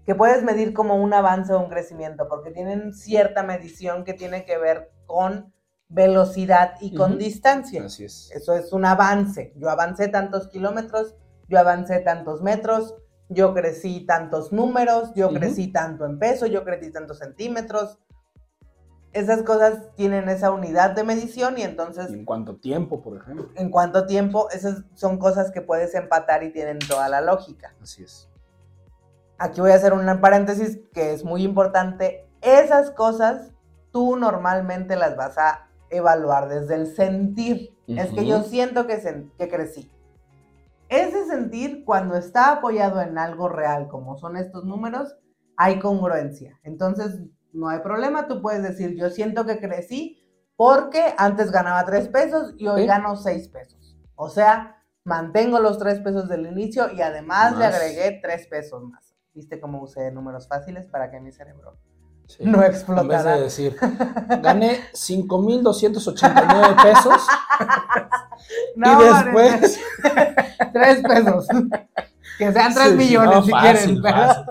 que 0.04 0.14
puedes 0.14 0.42
medir 0.42 0.74
como 0.74 0.96
un 0.96 1.14
avance 1.14 1.52
o 1.54 1.60
un 1.60 1.70
crecimiento, 1.70 2.28
porque 2.28 2.50
tienen 2.50 2.92
cierta 2.92 3.42
medición 3.42 4.04
que 4.04 4.12
tiene 4.12 4.44
que 4.44 4.58
ver 4.58 4.90
con 5.06 5.52
velocidad 5.88 6.74
y 6.80 6.94
con 6.94 7.12
Ujú. 7.12 7.18
distancia. 7.20 7.84
Así 7.84 8.04
es. 8.04 8.30
Eso 8.34 8.52
es 8.54 8.72
un 8.72 8.84
avance. 8.84 9.52
Yo 9.56 9.70
avancé 9.70 10.08
tantos 10.08 10.48
kilómetros, 10.48 11.14
yo 11.48 11.58
avancé 11.58 12.00
tantos 12.00 12.42
metros, 12.42 12.94
yo 13.28 13.54
crecí 13.54 14.04
tantos 14.04 14.52
números, 14.52 15.12
yo 15.14 15.30
crecí 15.32 15.68
tanto 15.72 16.04
en 16.04 16.18
peso, 16.18 16.46
yo 16.46 16.64
crecí 16.64 16.90
tantos 16.92 17.18
centímetros. 17.20 17.98
Esas 19.14 19.42
cosas 19.44 19.94
tienen 19.94 20.28
esa 20.28 20.50
unidad 20.50 20.90
de 20.90 21.04
medición 21.04 21.56
y 21.56 21.62
entonces 21.62 22.10
¿Y 22.10 22.14
en 22.14 22.24
cuánto 22.24 22.56
tiempo, 22.56 23.00
por 23.00 23.16
ejemplo? 23.16 23.48
en 23.54 23.70
cuánto 23.70 24.06
tiempo, 24.06 24.50
esas 24.50 24.82
son 24.94 25.18
cosas 25.18 25.50
que 25.52 25.62
puedes 25.62 25.94
empatar 25.94 26.42
y 26.42 26.52
tienen 26.52 26.78
toda 26.80 27.08
la 27.08 27.20
lógica. 27.20 27.74
Así 27.80 28.02
es. 28.02 28.28
Aquí 29.38 29.60
voy 29.60 29.70
a 29.70 29.76
hacer 29.76 29.92
un 29.92 30.20
paréntesis 30.20 30.80
que 30.92 31.12
es 31.12 31.24
muy 31.24 31.42
importante. 31.44 32.28
Esas 32.42 32.90
cosas 32.90 33.52
tú 33.92 34.16
normalmente 34.16 34.96
las 34.96 35.16
vas 35.16 35.38
a 35.38 35.68
evaluar 35.90 36.48
desde 36.48 36.74
el 36.74 36.86
sentir. 36.94 37.76
Es 37.86 38.10
que 38.10 38.26
yo 38.26 38.42
siento 38.42 38.86
que, 38.86 39.00
sen- 39.02 39.30
que 39.38 39.48
crecí. 39.48 39.90
Ese 40.88 41.26
sentir, 41.26 41.84
cuando 41.84 42.16
está 42.16 42.50
apoyado 42.52 43.00
en 43.00 43.16
algo 43.18 43.48
real, 43.48 43.88
como 43.88 44.16
son 44.18 44.36
estos 44.36 44.64
números, 44.64 45.14
hay 45.56 45.78
congruencia. 45.78 46.58
Entonces, 46.62 47.20
no 47.54 47.68
hay 47.68 47.78
problema. 47.80 48.26
Tú 48.28 48.42
puedes 48.42 48.62
decir, 48.62 48.94
yo 48.96 49.08
siento 49.10 49.46
que 49.46 49.58
crecí 49.58 50.20
porque 50.56 51.14
antes 51.16 51.50
ganaba 51.50 51.84
tres 51.86 52.08
pesos 52.08 52.54
y 52.58 52.66
hoy 52.68 52.82
Sí. 52.82 52.86
gano 52.86 53.16
seis 53.16 53.48
pesos. 53.48 53.96
O 54.14 54.28
sea, 54.28 54.76
mantengo 55.04 55.58
los 55.60 55.78
tres 55.78 56.00
pesos 56.00 56.28
del 56.28 56.46
inicio 56.46 56.92
y 56.92 57.00
además 57.02 57.56
le 57.56 57.64
agregué 57.64 58.20
tres 58.22 58.46
pesos 58.46 58.82
más. 58.84 59.14
¿Viste 59.34 59.58
cómo 59.60 59.82
usé 59.82 60.10
números 60.12 60.46
fáciles 60.46 60.86
para 60.86 61.10
que 61.10 61.18
mi 61.20 61.32
cerebro 61.32 61.76
Sí. 62.28 62.42
no 62.44 62.54
En 62.54 62.60
vez 62.60 62.70
explotara? 62.70 63.36
de 63.36 63.42
decir, 63.42 63.76
gané 64.40 64.80
5,289 64.94 66.76
pesos 66.82 67.26
No, 68.76 69.00
y 69.00 69.04
después... 69.04 69.80
tres 70.72 71.02
pesos. 71.02 71.46
Que 72.38 72.52
sean 72.52 72.74
tres 72.74 72.88
Sí, 72.88 72.96
millones 72.96 73.30
no, 73.36 73.42
si 73.44 73.50
fácil, 73.52 74.00
quieren, 74.00 74.02
fácil. 74.02 74.44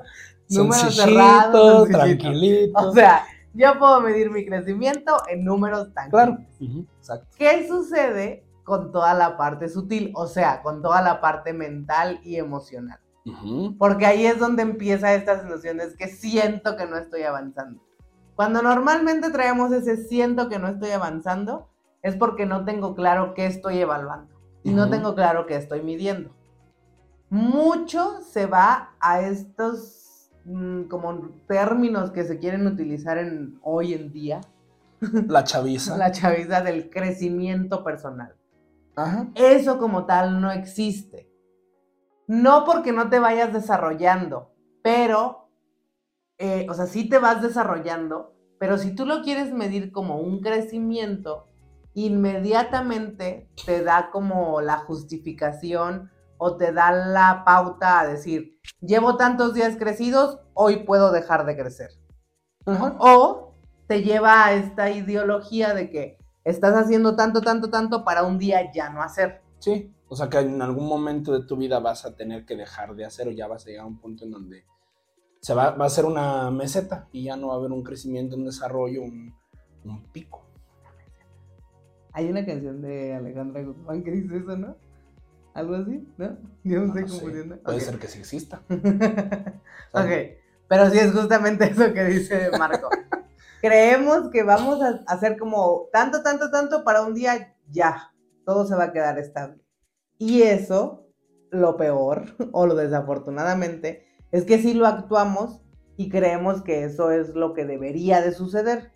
Números 0.57 0.95
cerrados, 0.95 1.87
sencillito. 1.87 1.97
tranquilito. 1.97 2.79
O 2.89 2.93
sea, 2.93 3.25
yo 3.53 3.77
puedo 3.79 4.01
medir 4.01 4.31
mi 4.31 4.45
crecimiento 4.45 5.17
en 5.29 5.43
números 5.45 5.93
tan 5.93 6.09
claro. 6.09 6.37
Ujú, 6.59 6.85
Exacto. 6.97 7.27
¿Qué 7.37 7.67
sucede 7.67 8.45
con 8.63 8.91
toda 8.91 9.13
la 9.13 9.37
parte 9.37 9.69
sutil? 9.69 10.11
O 10.15 10.25
sea, 10.27 10.61
con 10.61 10.81
toda 10.81 11.01
la 11.01 11.21
parte 11.21 11.53
mental 11.53 12.19
y 12.23 12.37
emocional. 12.37 12.99
Ujú, 13.25 13.75
Porque 13.77 14.05
ahí 14.05 14.25
es 14.25 14.37
donde 14.39 14.63
empieza 14.63 15.13
estas 15.13 15.41
sensaciones 15.41 15.95
que 15.95 16.07
siento 16.07 16.75
que 16.75 16.85
no 16.85 16.97
estoy 16.97 17.23
avanzando. 17.23 17.81
Cuando 18.35 18.61
normalmente 18.61 19.29
traemos 19.29 19.71
ese 19.71 19.95
siento 19.95 20.49
que 20.49 20.59
no 20.59 20.67
estoy 20.67 20.89
avanzando, 20.91 21.69
es 22.01 22.15
porque 22.15 22.45
no 22.45 22.65
tengo 22.65 22.95
claro 22.95 23.33
qué 23.33 23.45
estoy 23.45 23.77
evaluando 23.79 24.33
y 24.63 24.71
no 24.71 24.83
Ujú. 24.83 24.91
tengo 24.91 25.15
claro 25.15 25.45
qué 25.45 25.55
estoy 25.55 25.81
midiendo. 25.83 26.31
Mucho 27.29 28.21
se 28.21 28.45
va 28.45 28.91
a 28.99 29.21
estos 29.21 30.02
mm, 30.45 30.83
como 30.83 31.29
términos 31.47 32.11
que 32.11 32.23
se 32.23 32.39
quieren 32.39 32.67
utilizar 32.67 33.17
en, 33.17 33.59
hoy 33.61 33.93
en 33.93 34.11
día, 34.11 34.41
La 35.27 35.43
chaviza. 35.43 35.97
la 35.97 36.11
chaviza 36.11 36.61
del 36.61 36.89
crecimiento 36.89 37.83
personal. 37.83 38.35
Ajá. 38.95 39.27
Eso 39.35 39.79
como 39.79 40.05
tal 40.05 40.39
no 40.39 40.51
existe. 40.51 41.29
No 42.27 42.63
porque 42.65 42.93
no 42.93 43.09
te 43.09 43.19
vayas 43.19 43.51
desarrollando, 43.51 44.53
pero 44.81 45.43
eh, 46.37 46.67
o 46.69 46.73
sea, 46.73 46.87
sí 46.87 47.07
te 47.07 47.19
vas 47.19 47.41
desarrollando, 47.41 48.33
pero 48.59 48.77
si 48.77 48.95
tú 48.95 49.05
lo 49.05 49.21
quieres 49.21 49.53
medir 49.53 49.91
como 49.91 50.19
un 50.19 50.41
crecimiento, 50.41 51.47
inmediatamente 51.93 53.49
te 53.65 53.83
da 53.83 54.09
como 54.11 54.61
la 54.61 54.77
justificación 54.77 56.11
o 56.43 56.57
te 56.57 56.73
da 56.73 56.91
la 56.91 57.43
pauta 57.45 58.01
a 58.01 58.05
decir, 58.05 58.59
llevo 58.81 59.15
tantos 59.15 59.53
días 59.53 59.77
crecidos, 59.77 60.39
hoy 60.53 60.83
puedo 60.83 61.13
dejar 61.13 61.45
de 61.45 61.55
crecer. 61.55 61.91
O 62.99 63.53
te 63.87 64.03
lleva 64.03 64.43
a 64.43 64.53
esta 64.53 64.89
ideología 64.89 65.73
de 65.73 65.89
que 65.89 66.17
estás 66.43 66.75
haciendo 66.75 67.15
tanto, 67.15 67.39
tanto, 67.39 67.69
tanto 67.69 68.03
para 68.03 68.23
un 68.23 68.37
día 68.39 68.73
ya 68.73 68.89
no 68.89 69.01
hacer. 69.01 69.41
Sí, 69.59 69.95
o 70.09 70.17
sea 70.17 70.29
que 70.29 70.39
en 70.39 70.61
algún 70.61 70.85
momento 70.85 71.31
de 71.31 71.47
tu 71.47 71.55
vida 71.55 71.79
vas 71.79 72.03
a 72.03 72.13
tener 72.13 72.45
que 72.45 72.57
dejar 72.57 72.93
de 72.93 73.05
hacer 73.05 73.29
o 73.29 73.31
ya 73.31 73.47
vas 73.47 73.65
a 73.65 73.69
llegar 73.69 73.85
a 73.85 73.87
un 73.87 73.97
punto 73.97 74.25
en 74.25 74.31
donde 74.31 74.65
se 75.39 75.53
va, 75.53 75.71
va 75.71 75.85
a 75.85 75.89
ser 75.89 76.03
una 76.03 76.51
meseta 76.51 77.07
y 77.13 77.23
ya 77.23 77.37
no 77.37 77.47
va 77.47 77.53
a 77.53 77.57
haber 77.57 77.71
un 77.71 77.83
crecimiento, 77.83 78.35
un 78.35 78.43
desarrollo, 78.43 79.01
un, 79.01 79.33
un 79.85 80.03
pico. 80.11 80.43
Hay 82.11 82.29
una 82.29 82.45
canción 82.45 82.81
de 82.81 83.13
Alejandra 83.13 83.63
Guzmán 83.63 84.03
que 84.03 84.11
dice 84.11 84.35
eso, 84.35 84.57
¿no? 84.57 84.75
Algo 85.53 85.75
así, 85.75 86.07
¿no? 86.17 86.37
Yo 86.63 86.79
no, 86.81 86.87
No 86.87 86.93
sé 86.93 87.03
cómo 87.03 87.19
funciona. 87.19 87.57
Puede 87.63 87.77
Ok. 87.77 87.83
ser 87.83 87.99
que 87.99 88.07
sí 88.07 88.19
exista. 88.19 88.61
ok, 89.93 90.09
pero 90.67 90.89
sí 90.89 90.99
es 90.99 91.11
justamente 91.13 91.65
eso 91.71 91.93
que 91.93 92.03
dice 92.05 92.49
Marco. 92.57 92.89
Creemos 93.61 94.29
que 94.29 94.43
vamos 94.43 94.81
a 94.81 95.03
hacer 95.07 95.37
como 95.37 95.87
tanto, 95.93 96.21
tanto, 96.23 96.49
tanto 96.51 96.83
para 96.83 97.01
un 97.03 97.13
día, 97.13 97.55
ya, 97.69 98.13
todo 98.45 98.65
se 98.65 98.75
va 98.75 98.85
a 98.85 98.91
quedar 98.91 99.17
estable. 99.19 99.61
Y 100.17 100.41
eso, 100.41 101.07
lo 101.51 101.77
peor, 101.77 102.25
o 102.51 102.65
lo 102.65 102.75
desafortunadamente, 102.75 104.07
es 104.31 104.45
que 104.45 104.59
si 104.59 104.73
lo 104.73 104.87
actuamos 104.87 105.61
y 105.95 106.09
creemos 106.09 106.63
que 106.63 106.83
eso 106.83 107.11
es 107.11 107.35
lo 107.35 107.53
que 107.53 107.65
debería 107.65 108.21
de 108.21 108.31
suceder. 108.33 108.91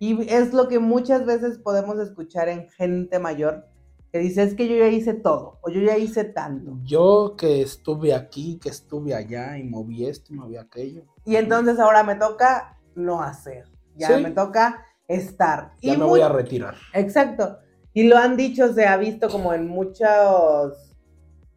Y 0.00 0.28
es 0.32 0.52
lo 0.52 0.66
que 0.66 0.78
muchas 0.80 1.24
veces 1.26 1.58
podemos 1.58 1.98
escuchar 1.98 2.48
en 2.48 2.68
gente 2.70 3.18
mayor 3.18 3.66
que 4.12 4.18
dice, 4.18 4.42
es 4.42 4.54
que 4.54 4.66
yo 4.68 4.76
ya 4.76 4.88
hice 4.88 5.14
todo, 5.14 5.58
o 5.62 5.70
yo 5.70 5.80
ya 5.82 5.96
hice 5.96 6.24
tanto. 6.24 6.78
Yo 6.84 7.34
que 7.38 7.62
estuve 7.62 8.14
aquí, 8.14 8.58
que 8.60 8.68
estuve 8.70 9.14
allá 9.14 9.56
y 9.58 9.64
moví 9.64 10.04
esto 10.06 10.32
y 10.32 10.36
moví 10.36 10.56
aquello. 10.56 11.04
Y 11.24 11.36
entonces 11.36 11.78
ahora 11.78 12.02
me 12.02 12.16
toca 12.16 12.78
no 12.94 13.22
hacer. 13.22 13.64
Ya 13.96 14.16
Sí. 14.16 14.22
me 14.22 14.30
toca 14.32 14.84
estar. 15.06 15.72
Ya 15.82 15.94
y 15.94 15.96
me 15.96 16.04
mu- 16.04 16.10
voy 16.10 16.20
a 16.22 16.28
retirar. 16.28 16.74
Exacto. 16.94 17.58
Y 17.92 18.04
lo 18.08 18.16
han 18.16 18.36
dicho, 18.36 18.72
se 18.72 18.86
ha 18.86 18.96
visto 18.96 19.28
como 19.28 19.52
en 19.54 19.68
muchos. 19.68 20.86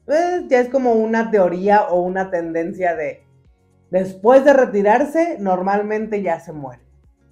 pues, 0.05 0.48
ya 0.50 0.60
es 0.60 0.67
como 0.69 0.91
una 0.93 1.31
teoría 1.31 1.88
o 1.88 2.01
una 2.01 2.29
tendencia 2.29 2.93
de. 2.95 3.24
Después 3.89 4.43
de 4.43 4.51
retirarse, 4.53 5.38
normalmente 5.39 6.22
ya 6.22 6.39
se 6.41 6.51
muere. 6.51 6.81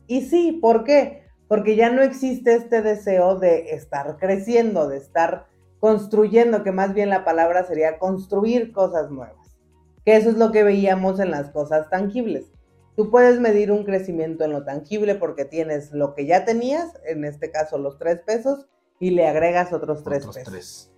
Y 0.07 0.21
sí, 0.21 0.57
¿por 0.61 0.83
qué? 0.85 1.20
Porque 1.51 1.75
ya 1.75 1.91
no 1.91 2.01
existe 2.01 2.55
este 2.55 2.81
deseo 2.81 3.37
de 3.37 3.71
estar 3.71 4.15
creciendo, 4.15 4.87
de 4.87 4.95
estar 4.95 5.47
construyendo, 5.81 6.63
que 6.63 6.71
más 6.71 6.93
bien 6.93 7.09
la 7.09 7.25
palabra 7.25 7.65
sería 7.65 7.99
construir 7.99 8.71
cosas 8.71 9.11
nuevas. 9.11 9.57
Que 10.05 10.15
eso 10.15 10.29
es 10.29 10.37
lo 10.37 10.53
que 10.53 10.63
veíamos 10.63 11.19
en 11.19 11.29
las 11.29 11.49
cosas 11.49 11.89
tangibles. 11.89 12.53
Tú 12.95 13.11
puedes 13.11 13.41
medir 13.41 13.69
un 13.69 13.83
crecimiento 13.83 14.45
en 14.45 14.53
lo 14.53 14.63
tangible 14.63 15.15
porque 15.15 15.43
tienes 15.43 15.91
lo 15.91 16.15
que 16.15 16.25
ya 16.25 16.45
tenías, 16.45 16.93
en 17.05 17.25
este 17.25 17.51
caso 17.51 17.77
los 17.77 17.97
tres 17.97 18.21
pesos, 18.21 18.69
y 19.01 19.09
le 19.09 19.27
agregas 19.27 19.73
otros 19.73 20.05
tres 20.05 20.19
Otros 20.19 20.35
pesos. 20.35 20.53
tres. 20.53 20.91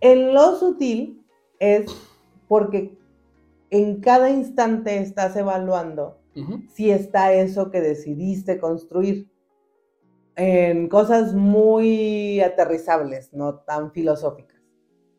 En 0.00 0.32
lo 0.32 0.56
sutil 0.56 1.22
es 1.58 1.84
porque 2.48 2.96
en 3.68 4.00
cada 4.00 4.30
instante 4.30 4.96
estás 4.96 5.36
evaluando 5.36 6.16
si 6.72 6.90
está 6.90 7.34
eso 7.34 7.70
que 7.70 7.82
decidiste 7.82 8.58
construir. 8.58 9.28
En 10.42 10.88
cosas 10.88 11.34
muy 11.34 12.40
aterrizables, 12.40 13.34
no 13.34 13.56
tan 13.56 13.92
filosóficas. 13.92 14.58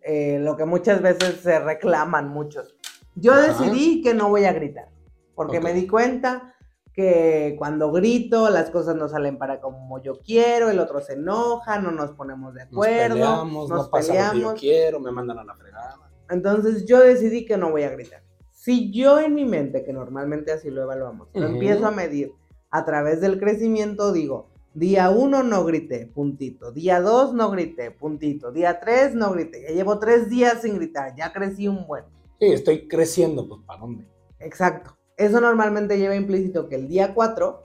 Eh, 0.02 0.40
lo 0.40 0.58
que 0.58 0.66
muchas 0.66 1.04
veces 1.04 1.42
se 1.42 1.60
reclaman 1.60 2.30
muchos. 2.30 2.76
Yo 3.14 3.34
Ajá. 3.34 3.42
decidí 3.50 4.02
que 4.02 4.16
no 4.16 4.30
voy 4.30 4.46
a 4.46 4.54
gritar, 4.54 4.90
porque 5.36 5.60
me 5.60 5.74
di 5.74 5.86
cuenta 5.86 6.56
que 6.92 7.54
cuando 7.60 7.92
grito 7.92 8.50
las 8.50 8.72
cosas 8.72 8.96
no 8.96 9.08
salen 9.10 9.38
para 9.38 9.62
como 9.62 10.02
yo 10.02 10.22
quiero, 10.22 10.72
el 10.72 10.80
otro 10.80 11.02
se 11.02 11.14
enoja, 11.14 11.80
no 11.80 11.92
nos 11.92 12.14
ponemos 12.14 12.56
de 12.56 12.62
Nos 12.62 12.74
acuerdo, 12.74 13.14
peleamos, 13.14 13.70
nos 13.70 13.84
no 13.84 13.90
pasa 13.92 14.14
lo 14.14 14.32
que 14.32 14.40
yo 14.40 14.54
quiero, 14.56 15.00
me 15.00 15.12
mandan 15.12 15.38
a 15.38 15.44
la 15.44 15.54
fregada. 15.54 16.00
Entonces 16.32 16.88
yo 16.88 17.00
decidí 17.00 17.46
que 17.46 17.58
no 17.58 17.70
voy 17.70 17.84
a 17.84 17.92
gritar. 17.92 18.24
Si 18.50 18.92
yo 18.92 19.20
en 19.20 19.36
mi 19.36 19.46
mente, 19.46 19.84
que 19.84 19.94
normalmente 19.94 20.52
así 20.52 20.72
lo 20.72 20.82
evaluamos, 20.82 21.30
lo 21.36 21.46
empiezo 21.46 21.86
a 21.86 21.92
medir 21.92 22.32
a 22.72 22.86
través 22.86 23.22
del 23.22 23.40
crecimiento, 23.40 24.12
digo, 24.14 24.51
día 24.74 25.10
uno 25.10 25.44
no 25.44 25.64
grité, 25.66 26.08
puntito. 26.08 26.72
Día 26.72 27.02
dos 27.02 27.34
no 27.34 27.50
grité, 27.52 27.92
puntito. 27.92 28.52
Día 28.52 28.80
tres 28.80 29.16
no 29.16 29.32
grité. 29.32 29.64
Ya 29.64 29.76
llevo 29.76 30.00
tres 30.00 30.30
días 30.30 30.62
sin 30.62 30.76
gritar, 30.76 31.16
ya 31.16 31.32
crecí 31.34 31.68
un 31.68 31.86
buen. 31.86 32.06
Sí, 32.40 32.48
estoy 32.48 32.88
creciendo, 32.88 33.48
pues 33.48 33.62
¿para 33.66 33.80
dónde? 33.82 34.06
Exacto. 34.40 34.98
Eso 35.18 35.40
normalmente 35.40 36.00
lleva 36.00 36.16
implícito 36.16 36.68
que 36.68 36.76
el 36.76 36.88
día 36.88 37.14
4, 37.14 37.64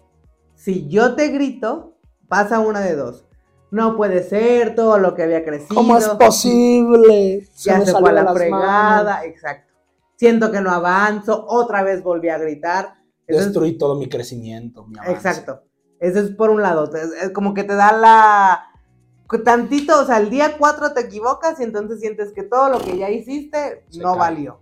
si 0.55 0.89
yo 0.89 1.15
te 1.15 1.29
grito, 1.29 1.97
pasa 2.29 2.59
una 2.59 2.81
de 2.81 2.95
dos. 2.95 3.25
No 3.71 3.97
puede 3.97 4.23
ser 4.23 4.75
todo 4.75 4.99
lo 4.99 5.15
que 5.15 5.23
había 5.23 5.45
crecido. 5.45 5.75
¿Cómo 5.75 5.97
es 5.97 6.07
posible? 6.09 7.49
ya 7.57 7.79
me 7.79 7.87
se 7.87 7.93
fue 7.93 8.11
a 8.11 8.13
la 8.13 8.33
fregada, 8.33 9.05
manos. 9.05 9.25
exacto. 9.25 9.73
Siento 10.17 10.51
que 10.53 10.61
no 10.61 10.71
avanzo, 10.71 11.47
otra 11.49 11.83
vez 11.83 12.03
volví 12.03 12.29
a 12.29 12.39
gritar. 12.39 12.95
Entonces, 13.27 13.47
Destruí 13.47 13.77
todo 13.77 13.97
mi 13.97 14.09
crecimiento, 14.09 14.87
mi 14.87 14.99
avance. 14.99 15.15
exacto. 15.15 15.63
Eso 16.01 16.21
es 16.21 16.31
por 16.31 16.51
un 16.51 16.63
lado, 16.63 16.91
es 16.95 17.31
como 17.31 17.55
que 17.55 17.65
te 17.65 17.75
da 17.75 17.93
la 17.93 18.63
tantito, 19.45 20.01
o 20.01 20.05
sea, 20.05 20.19
el 20.19 20.31
día 20.31 20.57
4 20.59 20.93
te 20.93 21.01
equivocas 21.01 21.59
y 21.59 21.65
entonces 21.65 22.01
sientes 22.01 22.33
que 22.33 22.45
todo 22.45 22.69
lo 22.69 22.79
que 22.79 22.97
ya 22.97 23.11
hiciste 23.11 23.85
Se 23.89 24.01
no 24.01 24.13
cae. 24.13 24.19
valió. 24.19 24.61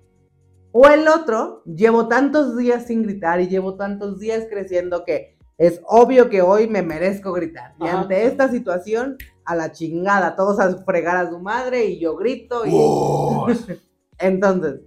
O 0.72 0.86
el 0.88 1.06
otro, 1.06 1.62
llevo 1.66 2.08
tantos 2.08 2.56
días 2.56 2.86
sin 2.86 3.02
gritar 3.02 3.40
y 3.40 3.48
llevo 3.48 3.76
tantos 3.76 4.18
días 4.18 4.46
creciendo 4.50 5.04
que 5.04 5.36
es 5.58 5.80
obvio 5.86 6.28
que 6.30 6.42
hoy 6.42 6.66
me 6.66 6.82
merezco 6.82 7.32
gritar. 7.32 7.74
Y 7.78 7.86
Ajá. 7.86 8.00
ante 8.00 8.26
esta 8.26 8.50
situación, 8.50 9.16
a 9.44 9.54
la 9.54 9.70
chingada, 9.72 10.34
todos 10.34 10.58
a 10.58 10.76
fregar 10.84 11.16
a 11.16 11.28
su 11.30 11.38
madre 11.38 11.84
y 11.84 12.00
yo 12.00 12.16
grito 12.16 12.64
y... 12.66 12.72
Entonces, 14.18 14.80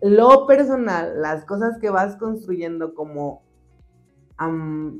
lo 0.00 0.46
personal, 0.46 1.20
las 1.20 1.44
cosas 1.44 1.78
que 1.78 1.90
vas 1.90 2.16
construyendo 2.16 2.94
como, 2.94 3.42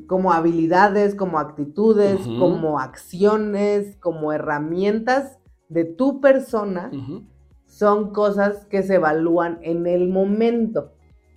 como 0.06 0.32
habilidades, 0.32 1.14
como 1.14 1.38
actitudes, 1.38 2.18
como 2.38 2.80
acciones, 2.80 3.96
como 3.96 4.32
herramientas 4.32 5.38
de 5.68 5.84
tu 5.84 6.20
persona, 6.20 6.90
son 7.66 8.12
cosas 8.12 8.66
que 8.66 8.82
se 8.82 8.96
evalúan 8.96 9.58
en 9.62 9.86
el 9.86 10.08
momento. 10.08 10.92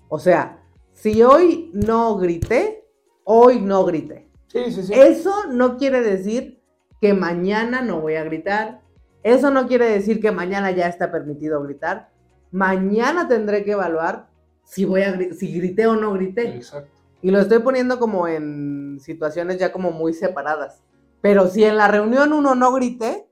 O 0.10 0.18
sea, 0.18 0.64
si 0.94 1.22
hoy 1.22 1.70
no 1.74 2.18
grité, 2.18 2.88
hoy 3.24 3.62
no 3.62 3.86
grité. 3.86 4.30
Sí, 4.48 4.72
sí, 4.72 4.84
sí. 4.84 4.94
Eso 4.94 5.34
no 5.52 5.78
quiere 5.78 6.02
decir 6.02 6.62
que 7.00 7.14
mañana 7.14 7.82
no 7.82 8.02
voy 8.02 8.16
a 8.16 8.24
gritar. 8.24 8.82
Eso 9.24 9.52
no 9.52 9.68
quiere 9.68 9.86
decir 9.90 10.20
que 10.20 10.32
mañana 10.32 10.72
ya 10.72 10.88
está 10.88 11.12
permitido 11.12 11.62
gritar. 11.62 12.10
Mañana 12.52 13.28
tendré 13.28 13.64
que 13.64 13.74
evaluar 13.74 14.30
si 14.64 14.86
voy 14.86 15.04
a 15.04 15.34
si 15.34 15.54
grité 15.54 15.88
o 15.88 15.96
no 15.96 16.14
grité. 16.14 16.56
Exacto. 16.56 17.01
Y 17.22 17.32
lo 17.32 17.40
estoy 17.40 17.60
poniendo 17.60 18.00
como 18.00 18.28
en 18.28 19.00
situaciones 19.00 19.58
ya 19.58 19.72
como 19.72 19.92
muy 19.92 20.14
separadas. 20.14 20.84
Pero 21.22 21.48
si 21.48 21.64
en 21.64 21.78
la 21.78 21.88
reunión 21.88 22.34
1 22.34 22.56
no 22.56 22.74
grité, 22.74 23.28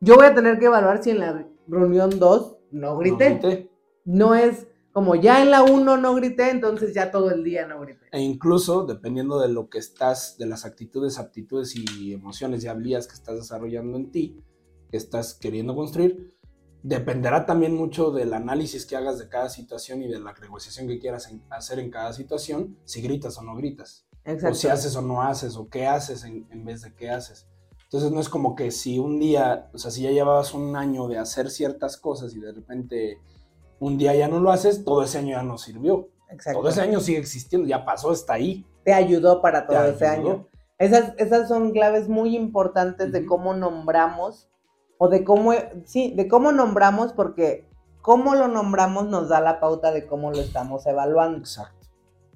yo 0.00 0.16
voy 0.16 0.26
a 0.26 0.34
tener 0.34 0.58
que 0.58 0.66
evaluar 0.66 1.02
si 1.02 1.10
en 1.10 1.20
la 1.20 1.46
reunión 1.66 2.18
2 2.18 2.56
no 2.72 2.96
grité. 2.98 3.30
No 3.30 3.40
grité. 3.40 3.70
No 4.04 4.34
es 4.34 4.66
como 4.92 5.14
ya 5.14 5.40
en 5.40 5.50
la 5.50 5.62
1 5.62 5.96
no 5.96 6.14
grité, 6.14 6.50
entonces 6.50 6.92
ya 6.94 7.10
todo 7.10 7.30
el 7.30 7.44
día 7.44 7.66
no 7.66 7.80
grité. 7.80 8.06
E 8.12 8.20
incluso, 8.20 8.84
dependiendo 8.84 9.40
de 9.40 9.48
lo 9.48 9.68
que 9.68 9.78
estás, 9.78 10.36
de 10.36 10.46
las 10.46 10.64
actitudes, 10.64 11.18
aptitudes 11.18 11.74
y 11.76 12.12
emociones 12.12 12.64
y 12.64 12.68
habilidades 12.68 13.06
que 13.06 13.14
estás 13.14 13.36
desarrollando 13.36 13.96
en 13.96 14.10
ti, 14.10 14.42
que 14.90 14.96
estás 14.96 15.34
queriendo 15.34 15.74
construir, 15.74 16.34
dependerá 16.82 17.46
también 17.46 17.74
mucho 17.76 18.10
del 18.10 18.32
análisis 18.34 18.86
que 18.86 18.96
hagas 18.96 19.18
de 19.18 19.28
cada 19.28 19.48
situación 19.48 20.02
y 20.02 20.08
de 20.08 20.18
la 20.20 20.32
negociación 20.40 20.86
que 20.88 20.98
quieras 20.98 21.28
en- 21.30 21.42
hacer 21.50 21.78
en 21.78 21.90
cada 21.90 22.12
situación, 22.12 22.76
si 22.84 23.02
gritas 23.02 23.36
o 23.38 23.42
no 23.42 23.54
gritas, 23.56 24.06
Exacto. 24.24 24.52
o 24.52 24.54
si 24.54 24.68
haces 24.68 24.96
o 24.96 25.02
no 25.02 25.22
haces, 25.22 25.56
o 25.56 25.68
qué 25.68 25.86
haces 25.86 26.24
en, 26.24 26.46
en 26.50 26.64
vez 26.64 26.82
de 26.82 26.94
qué 26.94 27.10
haces. 27.10 27.46
Entonces 27.84 28.12
no 28.12 28.20
es 28.20 28.28
como 28.28 28.54
que 28.54 28.70
si 28.70 28.98
un 28.98 29.18
día, 29.18 29.68
o 29.74 29.78
sea, 29.78 29.90
si 29.90 30.02
ya 30.02 30.10
llevabas 30.10 30.54
un 30.54 30.76
año 30.76 31.08
de 31.08 31.18
hacer 31.18 31.50
ciertas 31.50 31.96
cosas 31.96 32.34
y 32.34 32.40
de 32.40 32.52
repente 32.52 33.18
un 33.80 33.98
día 33.98 34.14
ya 34.14 34.28
no 34.28 34.38
lo 34.40 34.52
haces, 34.52 34.84
todo 34.84 35.02
ese 35.02 35.18
año 35.18 35.30
ya 35.30 35.42
no 35.42 35.58
sirvió. 35.58 36.08
Exacto. 36.30 36.60
Todo 36.60 36.68
ese 36.68 36.80
año 36.82 37.00
sigue 37.00 37.18
existiendo, 37.18 37.66
ya 37.66 37.84
pasó, 37.84 38.12
está 38.12 38.34
ahí. 38.34 38.64
te 38.84 38.92
ayudó 38.94 39.42
para 39.42 39.66
todo 39.66 39.82
Te 39.82 39.90
ese 39.90 40.06
ayudó. 40.06 40.30
año. 40.30 40.48
Esas, 40.78 41.12
esas 41.18 41.48
son 41.48 41.72
claves 41.72 42.08
muy 42.08 42.36
importantes 42.36 43.10
de 43.12 43.26
cómo 43.26 43.52
nombramos 43.54 44.48
o 45.02 45.08
de 45.08 45.24
cómo, 45.24 45.52
sí, 45.84 46.12
de 46.14 46.28
cómo 46.28 46.52
nombramos 46.52 47.14
porque 47.14 47.66
cómo 48.02 48.34
lo 48.34 48.48
nombramos 48.48 49.08
nos 49.08 49.30
da 49.30 49.40
la 49.40 49.58
pauta 49.58 49.92
de 49.92 50.06
cómo 50.06 50.30
lo 50.30 50.40
estamos 50.40 50.86
evaluando. 50.86 51.38
Exacto. 51.38 51.86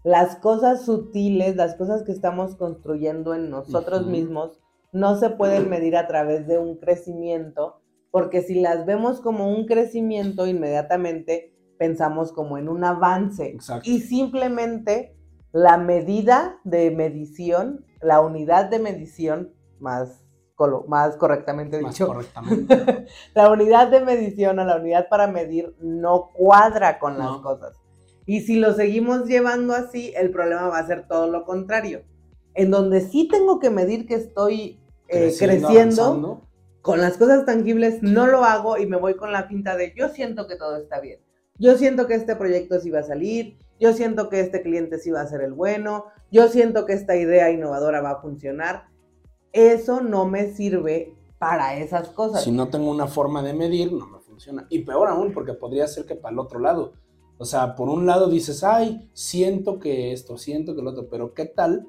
las 0.03 0.37
cosas 0.37 0.85
sutiles, 0.85 1.57
las 1.57 1.75
cosas 1.77 2.03
que 2.05 2.13
estamos 2.13 2.57
construyendo 2.57 3.35
en 3.35 3.51
nosotros 3.51 4.03
Ujú. 4.03 4.11
mismos, 4.11 4.61
no 4.93 5.19
se 5.19 5.29
pueden 5.29 5.69
medir 5.69 5.95
a 5.97 6.07
través 6.07 6.47
de 6.47 6.59
un 6.59 6.77
crecimiento, 6.77 7.81
porque 8.11 8.41
si 8.41 8.61
las 8.61 8.87
vemos 8.87 9.21
como 9.21 9.49
un 9.49 9.67
crecimiento, 9.67 10.47
inmediatamente 10.47 11.55
pensamos 11.79 12.33
como 12.33 12.57
en 12.57 12.69
un 12.71 12.85
avance. 12.85 13.49
Exacto. 13.49 13.89
Y 13.91 14.01
simplemente 14.01 15.15
la 15.53 15.77
medida 15.77 16.61
de 16.65 16.91
medición, 16.91 17.85
la 18.01 18.21
unidad 18.23 18.71
de 18.71 18.79
medición, 18.79 19.53
más, 19.81 20.24
más 20.87 21.17
correctamente 21.17 21.81
Más 21.81 21.95
dicho, 21.95 22.07
correctamente. 22.07 23.07
la 23.35 23.51
unidad 23.51 23.89
de 23.89 24.01
medición 24.01 24.59
o 24.59 24.65
la 24.65 24.77
unidad 24.77 25.09
para 25.09 25.27
medir 25.27 25.75
no 25.81 26.31
cuadra 26.33 26.99
con 26.99 27.19
las 27.19 27.27
No. 27.31 27.43
cosas. 27.43 27.77
Y 28.27 28.41
si 28.41 28.59
lo 28.59 28.73
seguimos 28.73 29.27
llevando 29.27 29.75
así, 29.75 30.13
el 30.17 30.31
problema 30.31 30.69
va 30.69 30.79
a 30.79 30.87
ser 30.87 31.07
todo 31.07 31.27
lo 31.31 31.45
contrario. 31.45 32.03
En 32.55 32.71
donde 32.71 33.01
sí 33.01 33.29
tengo 33.31 33.59
que 33.59 33.69
medir 33.71 34.07
que 34.07 34.15
estoy 34.15 34.81
eh, 35.09 35.35
creciendo, 35.39 36.43
con 36.81 37.01
las 37.01 37.17
cosas 37.17 37.45
tangibles, 37.45 38.03
no 38.03 38.27
lo 38.27 38.45
hago 38.45 38.79
y 38.79 38.87
me 38.87 38.97
voy 38.97 39.15
con 39.17 39.33
la 39.33 39.49
pinta 39.49 39.77
de 39.77 39.93
yo 39.97 40.09
siento 40.09 40.47
que 40.47 40.57
todo 40.57 40.77
está 40.77 41.01
bien. 41.01 41.19
Yo 41.59 41.77
siento 41.77 42.07
que 42.07 42.15
este 42.15 42.37
proyecto 42.37 42.81
sí 42.81 42.91
va 42.91 43.01
a 43.01 43.05
salir, 43.05 43.59
yo 43.81 43.93
siento 43.93 44.29
que 44.29 44.41
este 44.41 44.63
cliente 44.63 44.99
sí 44.99 45.11
va 45.11 45.21
a 45.23 45.27
ser 45.27 45.41
el 45.41 45.53
bueno, 45.53 46.07
yo 46.31 46.49
siento 46.49 46.85
que 46.85 46.93
esta 46.93 47.17
idea 47.17 47.51
innovadora 47.51 48.01
va 48.01 48.11
a 48.13 48.21
funcionar. 48.21 48.87
Eso 49.55 50.01
no 50.01 50.27
me 50.27 50.53
sirve 50.53 51.15
para 51.39 51.79
esas 51.79 52.09
cosas. 52.09 52.43
Si 52.43 52.51
no 52.51 52.69
tengo 52.69 52.91
una 52.91 53.07
forma 53.07 53.41
de 53.41 53.55
medir, 53.55 53.93
no 53.93 54.09
me 54.09 54.19
funciona. 54.19 54.67
Y 54.69 54.81
peor 54.81 55.07
aún, 55.07 55.33
porque 55.33 55.53
podría 55.53 55.87
ser 55.87 56.07
que 56.07 56.17
para 56.17 56.33
el 56.33 56.41
otro 56.41 56.59
lado. 56.59 56.95
O 57.39 57.45
sea, 57.45 57.77
por 57.77 57.89
un 57.89 58.05
lado 58.05 58.29
dices, 58.29 58.65
ay, 58.65 59.09
siento 59.13 59.79
que 59.79 60.13
esto, 60.13 60.39
siento 60.39 60.75
que 60.75 60.83
lo 60.83 60.91
otro, 60.91 61.09
pero 61.09 61.35
¿qué 61.35 61.45
tal 61.47 61.87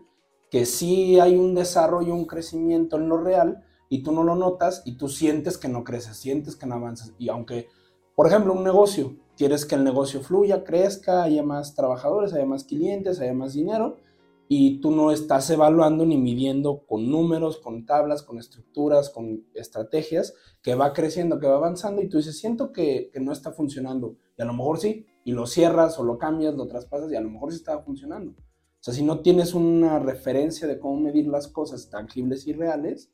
que 0.52 0.68
sí 0.68 1.20
hay 1.20 1.38
un 1.38 1.56
desarrollo, 1.56 2.14
un 2.14 2.26
crecimiento 2.26 2.98
en 2.98 3.10
lo 3.10 3.18
real 3.18 3.64
y 3.90 4.04
tú 4.04 4.12
no 4.12 4.24
lo 4.24 4.36
notas 4.36 4.84
y 4.86 4.98
tú 4.98 5.10
sientes 5.10 5.58
que 5.58 5.68
no 5.68 5.84
creces, 5.84 6.18
sientes 6.18 6.56
que 6.56 6.68
no 6.68 6.76
avanzas? 6.76 7.14
Y 7.18 7.30
aunque, 7.30 7.68
por 8.16 8.28
ejemplo, 8.28 8.54
un 8.54 8.64
negocio, 8.64 9.16
quieres 9.36 9.66
que 9.66 9.74
el 9.74 9.84
negocio 9.84 10.22
fluya, 10.22 10.64
crezca, 10.64 11.24
haya 11.24 11.42
más 11.42 11.74
trabajadores, 11.74 12.32
haya 12.34 12.46
más 12.46 12.64
clientes, 12.64 13.20
haya 13.20 13.34
más 13.34 13.54
dinero, 13.54 13.98
y 14.48 14.80
tú 14.80 14.92
no 14.92 15.12
estás 15.12 15.50
evaluando 15.50 16.06
ni 16.06 16.18
midiendo 16.18 16.86
con 16.86 17.10
números, 17.10 17.58
con 17.58 17.86
tablas, 17.86 18.24
con 18.24 18.38
estructuras, 18.38 19.10
con 19.10 19.46
estrategias, 19.54 20.34
que 20.62 20.75
va 20.75 20.94
creciendo, 20.94 21.40
que 21.40 21.48
va 21.48 21.56
avanzando, 21.56 22.02
y 22.02 22.10
tú 22.10 22.18
dices, 22.18 22.38
siento 22.38 22.72
que, 22.72 23.10
que 23.12 23.20
no 23.20 23.32
está 23.32 23.52
funcionando, 23.52 24.18
y 24.38 24.42
a 24.42 24.46
lo 24.46 24.54
mejor 24.54 24.80
sí, 24.80 25.06
y 25.24 25.32
lo 25.32 25.48
cierras 25.48 25.98
o 26.00 26.04
lo 26.04 26.18
cambias, 26.18 26.54
lo 26.54 26.68
traspasas, 26.68 27.12
y 27.12 27.16
a 27.16 27.22
lo 27.22 27.30
mejor 27.30 27.52
sí 27.52 27.58
está 27.58 27.80
funcionando. 27.82 28.32
O 28.32 28.84
sea, 28.86 28.94
si 28.94 29.04
no 29.04 29.22
tienes 29.22 29.56
una 29.56 29.98
referencia 29.98 30.68
de 30.68 30.80
cómo 30.80 31.00
medir 31.00 31.25
las 31.28 31.48
cosas 31.48 31.90
tangibles 31.90 32.46
y 32.46 32.54
reales, 32.54 33.12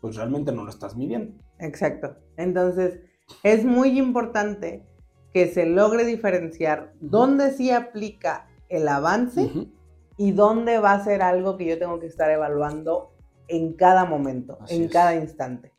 pues 0.00 0.16
realmente 0.16 0.50
no 0.50 0.64
lo 0.64 0.70
estás 0.70 0.96
midiendo. 0.96 1.34
Exacto. 1.58 2.16
Entonces, 2.38 3.00
es 3.42 3.64
muy 3.64 3.98
importante 3.98 4.86
que 5.34 5.48
se 5.48 5.66
logre 5.66 6.04
diferenciar 6.04 6.94
dónde 7.00 7.52
sí 7.52 7.70
aplica 7.70 8.48
el 8.68 8.88
avance. 8.88 9.68
Y 10.20 10.32
dónde 10.32 10.78
va 10.78 10.92
a 10.92 11.02
ser 11.02 11.22
algo 11.22 11.56
que 11.56 11.64
yo 11.64 11.78
tengo 11.78 11.98
que 11.98 12.04
estar 12.04 12.30
evaluando 12.30 13.10
en 13.48 13.72
cada 13.72 14.04
momento, 14.04 14.58
Así 14.60 14.76
en 14.76 14.82
es. 14.82 14.92
cada 14.92 15.14
instante. 15.14 15.72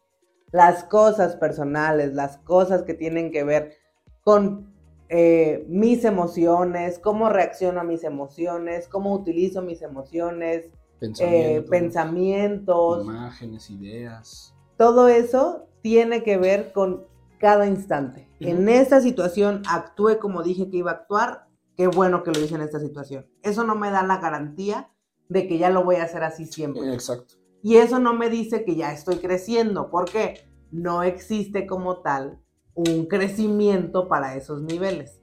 Las 0.52 0.84
cosas 0.84 1.36
personales, 1.36 2.16
las 2.16 2.40
cosas 2.40 2.82
que 2.82 2.96
tienen 2.96 3.32
que 3.32 3.44
ver 3.44 3.78
con 4.24 4.74
eh, 5.10 5.64
mis 5.70 6.06
emociones, 6.06 6.98
cómo 6.98 7.30
reacciono 7.30 7.82
a 7.82 7.84
mis 7.84 8.04
emociones, 8.04 8.88
cómo 8.88 9.14
utilizo 9.14 9.62
mis 9.62 9.84
emociones, 9.84 10.72
eh, 11.20 11.64
Pensamientos, 11.70 13.06
imágenes, 13.06 13.70
ideas. 13.70 14.56
todo 14.76 15.08
eso 15.08 15.68
tiene 15.84 16.24
que 16.24 16.38
ver 16.38 16.72
con 16.74 17.06
cada 17.38 17.68
instante. 17.68 18.28
En 18.40 18.68
esta 18.70 19.02
situación 19.02 19.62
actué 19.70 20.18
como 20.18 20.42
dije 20.42 20.68
que 20.72 20.78
iba 20.78 20.90
a 20.90 20.96
actuar, 20.96 21.46
qué 21.76 21.88
bueno 21.88 22.24
que 22.24 22.32
lo 22.32 22.40
hice 22.40 22.56
en 22.56 22.62
esta 22.62 22.80
situación. 22.80 23.28
Eso 23.44 23.64
no 23.64 23.76
me 23.76 23.92
da 23.92 24.04
la 24.04 24.18
garantía 24.18 24.92
de 25.30 25.48
que 25.48 25.58
ya 25.58 25.70
lo 25.70 25.84
voy 25.84 25.98
a 25.98 26.04
hacer 26.04 26.24
así 26.24 26.46
siempre. 26.46 26.94
Exacto. 26.94 27.36
Y 27.64 27.78
eso 27.78 28.00
no 28.00 28.14
me 28.14 28.30
dice 28.30 28.66
que 28.66 28.76
ya 28.76 28.92
estoy 28.92 29.18
creciendo, 29.18 29.90
porque 29.90 30.50
no 30.72 31.04
existe 31.04 31.68
como 31.68 32.02
tal 32.02 32.40
un 32.74 33.06
crecimiento 33.06 34.08
para 34.08 34.36
esos 34.36 34.64
niveles. 34.64 35.22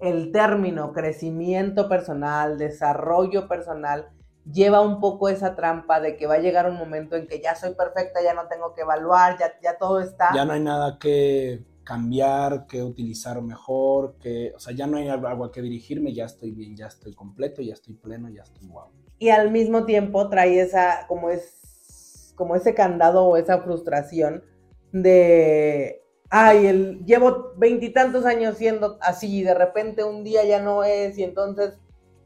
El 0.00 0.32
término 0.32 0.92
crecimiento 0.92 1.88
personal, 1.88 2.58
desarrollo 2.58 3.48
personal, 3.48 4.08
lleva 4.50 4.80
un 4.80 5.00
poco 5.00 5.28
esa 5.28 5.54
trampa 5.54 6.00
de 6.00 6.16
que 6.16 6.26
va 6.26 6.34
a 6.34 6.40
llegar 6.40 6.68
un 6.68 6.76
momento 6.76 7.16
en 7.16 7.26
que 7.26 7.40
ya 7.40 7.54
soy 7.54 7.74
perfecta, 7.74 8.22
ya 8.22 8.34
no 8.34 8.48
tengo 8.48 8.74
que 8.74 8.82
evaluar, 8.82 9.38
ya, 9.38 9.52
ya 9.62 9.76
todo 9.78 10.00
está. 10.00 10.30
ya 10.34 10.44
no 10.44 10.52
hay 10.52 10.60
nada 10.60 10.98
que 10.98 11.64
cambiar, 11.90 12.68
que 12.68 12.84
utilizar 12.84 13.42
mejor, 13.42 14.14
que, 14.22 14.52
o 14.54 14.60
sea, 14.60 14.72
ya 14.72 14.86
no 14.86 14.96
hay 14.96 15.08
algo 15.08 15.44
a 15.44 15.50
que 15.50 15.60
dirigirme, 15.60 16.14
ya 16.14 16.24
estoy 16.24 16.52
bien, 16.52 16.76
ya 16.76 16.86
estoy 16.86 17.14
completo, 17.14 17.62
ya 17.62 17.72
estoy 17.72 17.94
pleno, 17.94 18.28
ya 18.30 18.42
estoy 18.42 18.68
guau. 18.68 18.90
y 19.18 19.30
al 19.30 19.50
mismo 19.50 19.84
tiempo 19.86 20.28
trae 20.28 20.60
esa, 20.60 21.06
como 21.08 21.30
es, 21.30 22.32
como 22.36 22.54
ese 22.54 22.74
candado 22.74 23.24
o 23.24 23.36
esa 23.36 23.62
frustración 23.62 24.44
de, 24.92 26.04
ay, 26.28 26.66
el, 26.66 27.04
llevo 27.06 27.54
veintitantos 27.56 28.24
años 28.24 28.56
siendo 28.56 28.96
así 29.00 29.38
y 29.38 29.42
de 29.42 29.54
repente 29.54 30.04
un 30.04 30.22
día 30.22 30.44
ya 30.44 30.62
no 30.62 30.84
es 30.84 31.18
y 31.18 31.24
entonces, 31.24 31.76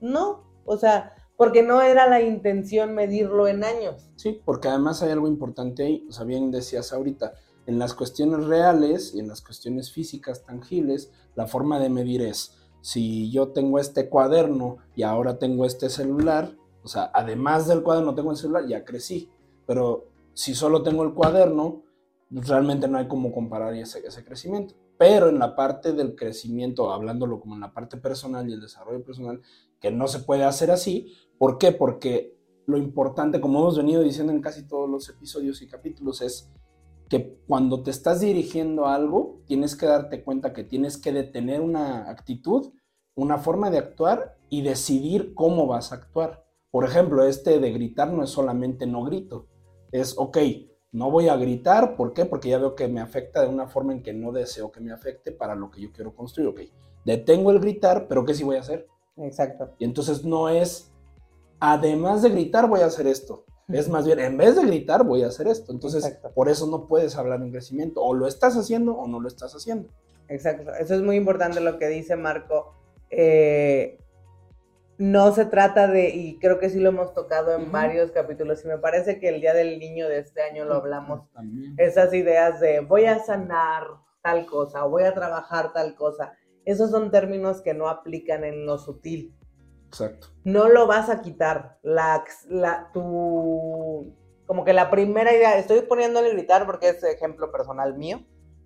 no, 0.03 0.45
o 0.67 0.77
sea, 0.77 1.15
porque 1.39 1.63
no 1.63 1.81
era 1.81 2.07
la 2.07 2.21
intención 2.21 2.95
medirlo 2.95 3.49
en 3.49 3.65
años. 3.65 4.11
Sí, 4.17 4.43
porque 4.45 4.69
además 4.69 5.03
hay 5.03 5.11
algo 5.13 5.27
importante 5.27 5.85
ahí, 5.85 6.07
o 6.07 6.13
sea, 6.13 6.27
bien 6.27 6.51
decías 6.51 6.93
ahorita, 6.93 7.33
en 7.67 7.79
las 7.79 7.95
cuestiones 7.95 8.45
reales 8.47 9.15
y 9.15 9.21
en 9.21 9.29
las 9.29 9.41
cuestiones 9.41 9.93
físicas 9.93 10.45
tangibles, 10.45 11.11
la 11.35 11.47
forma 11.47 11.79
de 11.79 11.89
medir 11.89 12.23
es, 12.23 12.57
si 12.81 13.31
yo 13.31 13.49
tengo 13.49 13.79
este 13.79 14.09
cuaderno 14.09 14.79
y 14.95 15.03
ahora 15.03 15.39
tengo 15.39 15.65
este 15.65 15.89
celular, 15.89 16.55
o 16.83 16.89
sea, 16.89 17.11
además 17.15 17.67
del 17.67 17.83
cuaderno 17.83 18.15
tengo 18.15 18.31
el 18.31 18.37
celular, 18.37 18.67
ya 18.69 18.85
crecí, 18.85 19.31
pero 19.67 20.09
si 20.35 20.55
solo 20.55 20.83
tengo 20.83 21.03
el 21.03 21.15
cuaderno, 21.15 21.83
realmente 22.31 22.89
no 22.89 22.99
hay 22.99 23.09
cómo 23.09 23.33
comparar 23.33 23.75
ese, 23.75 24.07
ese 24.07 24.25
crecimiento. 24.25 24.75
Pero 24.99 25.29
en 25.29 25.39
la 25.39 25.57
parte 25.57 25.93
del 25.93 26.15
crecimiento, 26.15 26.93
hablándolo 26.93 27.41
como 27.41 27.55
en 27.55 27.61
la 27.61 27.73
parte 27.73 27.97
personal 27.97 28.49
y 28.49 28.53
el 28.53 28.61
desarrollo 28.61 29.03
personal, 29.03 29.41
que 29.81 29.91
no 29.91 30.07
se 30.07 30.21
puede 30.21 30.45
hacer 30.45 30.71
así, 30.71 31.15
¿por 31.39 31.59
qué? 31.59 31.73
Porque 31.73 32.37
lo 32.67 32.79
importante, 32.79 33.41
como 33.41 33.61
hemos 33.61 33.77
venido 33.77 34.03
diciendo 34.03 34.33
en 34.33 34.41
casi 34.41 34.67
todos 34.67 34.89
los 34.89 35.09
episodios 35.09 35.63
y 35.63 35.69
capítulos, 35.69 36.23
es 36.23 36.51
que 37.09 37.39
cuando 37.47 37.83
te 37.83 37.91
estás 37.91 38.21
dirigiendo 38.21 38.87
a 38.87 38.95
algo, 38.95 39.41
tienes 39.47 39.77
que 39.77 39.87
darte 39.87 40.23
cuenta 40.23 40.53
que 40.53 40.65
tienes 40.65 40.97
que 40.99 41.13
detener 41.13 41.61
una 41.61 42.11
actitud, 42.11 42.73
una 43.15 43.39
forma 43.39 43.71
de 43.71 43.79
actuar 43.79 44.37
y 44.49 44.63
decidir 44.63 45.35
cómo 45.35 45.67
vas 45.67 45.93
a 45.93 45.97
actuar. 45.97 46.45
Por 46.71 46.85
ejemplo, 46.85 47.25
este 47.25 47.61
de 47.61 47.73
gritar 47.73 48.13
no 48.13 48.25
es 48.25 48.31
solamente 48.31 48.87
no 48.87 49.05
grito, 49.05 49.47
es, 49.93 50.15
ok, 50.19 50.39
no 50.91 51.11
voy 51.11 51.29
a 51.29 51.37
gritar, 51.37 51.97
¿por 51.97 52.13
qué? 52.13 52.25
Porque 52.25 52.49
ya 52.49 52.59
veo 52.59 52.75
que 52.75 52.89
me 52.89 53.01
afecta 53.01 53.43
de 53.43 53.49
una 53.49 53.67
forma 53.67 53.93
en 53.93 54.03
que 54.03 54.13
no 54.13 54.33
deseo 54.33 54.73
que 54.73 54.81
me 54.81 54.93
afecte 54.93 55.33
para 55.33 55.55
lo 55.55 55.71
que 55.71 55.81
yo 55.81 55.93
quiero 55.93 56.15
construir, 56.15 56.49
ok. 56.49 56.61
Detengo 57.05 57.51
el 57.51 57.61
gritar, 57.61 58.07
pero 58.09 58.25
¿qué 58.25 58.35
sí 58.35 58.45
voy 58.45 58.57
a 58.57 58.61
hacer? 58.61 58.87
Exacto. 59.17 59.75
Y 59.79 59.85
entonces 59.85 60.25
no 60.25 60.49
es, 60.49 60.93
además 61.61 62.23
de 62.23 62.31
gritar, 62.31 62.69
voy 62.69 62.81
a 62.81 62.87
hacer 62.87 63.07
esto. 63.07 63.45
Es 63.69 63.89
más 63.89 64.05
bien, 64.07 64.19
en 64.19 64.37
vez 64.37 64.57
de 64.57 64.67
gritar, 64.67 65.05
voy 65.05 65.23
a 65.23 65.29
hacer 65.29 65.47
esto. 65.49 65.73
Entonces, 65.73 66.05
Exacto. 66.05 66.33
por 66.35 66.49
eso 66.49 66.67
no 66.67 66.87
puedes 66.87 67.17
hablar 67.17 67.41
en 67.43 67.51
crecimiento. 67.51 68.03
O 68.03 68.15
lo 68.15 68.27
estás 68.27 68.57
haciendo 68.57 68.95
o 68.95 69.09
no 69.09 69.21
lo 69.21 69.29
estás 69.29 69.55
haciendo. 69.55 69.89
Exacto, 70.29 70.73
eso 70.75 70.95
es 70.95 71.03
muy 71.03 71.17
importante 71.17 71.61
lo 71.61 71.79
que 71.79 71.89
dice 71.89 72.17
Marco. 72.17 72.75
Eh, 73.11 73.99
no 74.99 75.35
se 75.35 75.45
trata 75.45 75.89
de, 75.89 76.11
y 76.11 76.39
creo 76.39 76.59
que 76.59 76.71
sí 76.71 76.79
lo 76.79 76.91
hemos 76.91 77.15
tocado 77.15 77.53
en 77.55 77.73
varios 77.73 78.11
capítulos, 78.13 78.65
y 78.65 78.69
me 78.69 78.79
parece 78.79 79.19
que 79.19 79.29
el 79.29 79.41
Día 79.41 79.53
del 79.53 79.79
Niño 79.79 80.09
de 80.09 80.19
este 80.19 80.43
año 80.43 80.65
lo 80.65 80.75
hablamos, 80.75 81.29
También. 81.33 81.75
esas 81.79 82.15
ideas 82.15 82.61
de 82.61 82.81
voy 82.81 83.07
a 83.07 83.19
sanar 83.19 83.83
tal 84.23 84.47
cosa, 84.47 84.85
voy 84.85 85.03
a 85.03 85.13
trabajar 85.13 85.73
tal 85.73 85.95
cosa, 85.97 86.33
esos 86.65 86.91
son 86.91 87.11
términos 87.11 87.61
que 87.61 87.75
no 87.75 87.89
aplican 87.89 88.45
en 88.45 88.67
lo 88.67 88.79
sutil. 88.79 89.35
Exacto. 89.95 90.27
No 90.43 90.69
lo 90.69 90.87
vas 90.87 91.09
a 91.09 91.21
quitar. 91.21 91.79
La, 91.83 92.25
la, 92.49 92.91
tu, 92.93 94.13
como 94.47 94.65
que 94.65 94.73
la 94.73 94.91
primera 94.91 95.33
idea, 95.33 95.57
estoy 95.57 95.83
poniéndole 95.83 96.31
gritar 96.31 96.67
porque 96.67 96.89
es 96.89 97.03
ejemplo 97.05 97.53
personal 97.53 97.95
mío. 97.95 98.21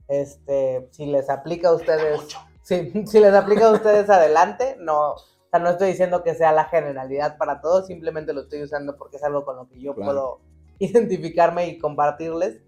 Este, 0.09 0.89
si 0.91 1.05
les 1.07 1.29
aplica 1.29 1.69
a 1.69 1.75
ustedes, 1.75 2.21
sí, 2.63 2.93
si 3.07 3.21
les 3.21 3.35
aplica 3.35 3.69
a 3.69 3.73
ustedes 3.73 4.09
adelante, 4.09 4.77
no, 4.81 5.13
o 5.13 5.19
sea, 5.51 5.61
no 5.61 5.69
estoy 5.69 5.89
diciendo 5.89 6.23
que 6.23 6.35
sea 6.35 6.51
la 6.53 6.65
generalidad 6.65 7.37
para 7.37 7.61
todos, 7.61 7.87
simplemente 7.87 8.33
lo 8.33 8.41
estoy 8.43 8.63
usando 8.63 8.97
porque 8.97 9.19
es 9.19 9.23
algo 9.23 9.45
con 9.45 9.57
lo 9.57 9.69
que 9.69 9.81
yo 9.81 9.95
Claro. 9.95 10.11
puedo 10.11 10.41
identificarme 10.79 11.67
y 11.69 11.79
compartirles. 11.79 12.63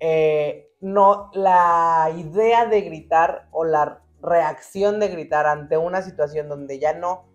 Eh, 0.00 0.70
no, 0.80 1.30
la 1.32 2.12
idea 2.14 2.66
de 2.66 2.82
gritar 2.82 3.48
o 3.52 3.64
la 3.64 4.02
reacción 4.20 5.00
de 5.00 5.08
gritar 5.08 5.46
ante 5.46 5.78
una 5.78 6.02
situación 6.02 6.48
donde 6.48 6.78
ya 6.78 6.92
no 6.92 7.31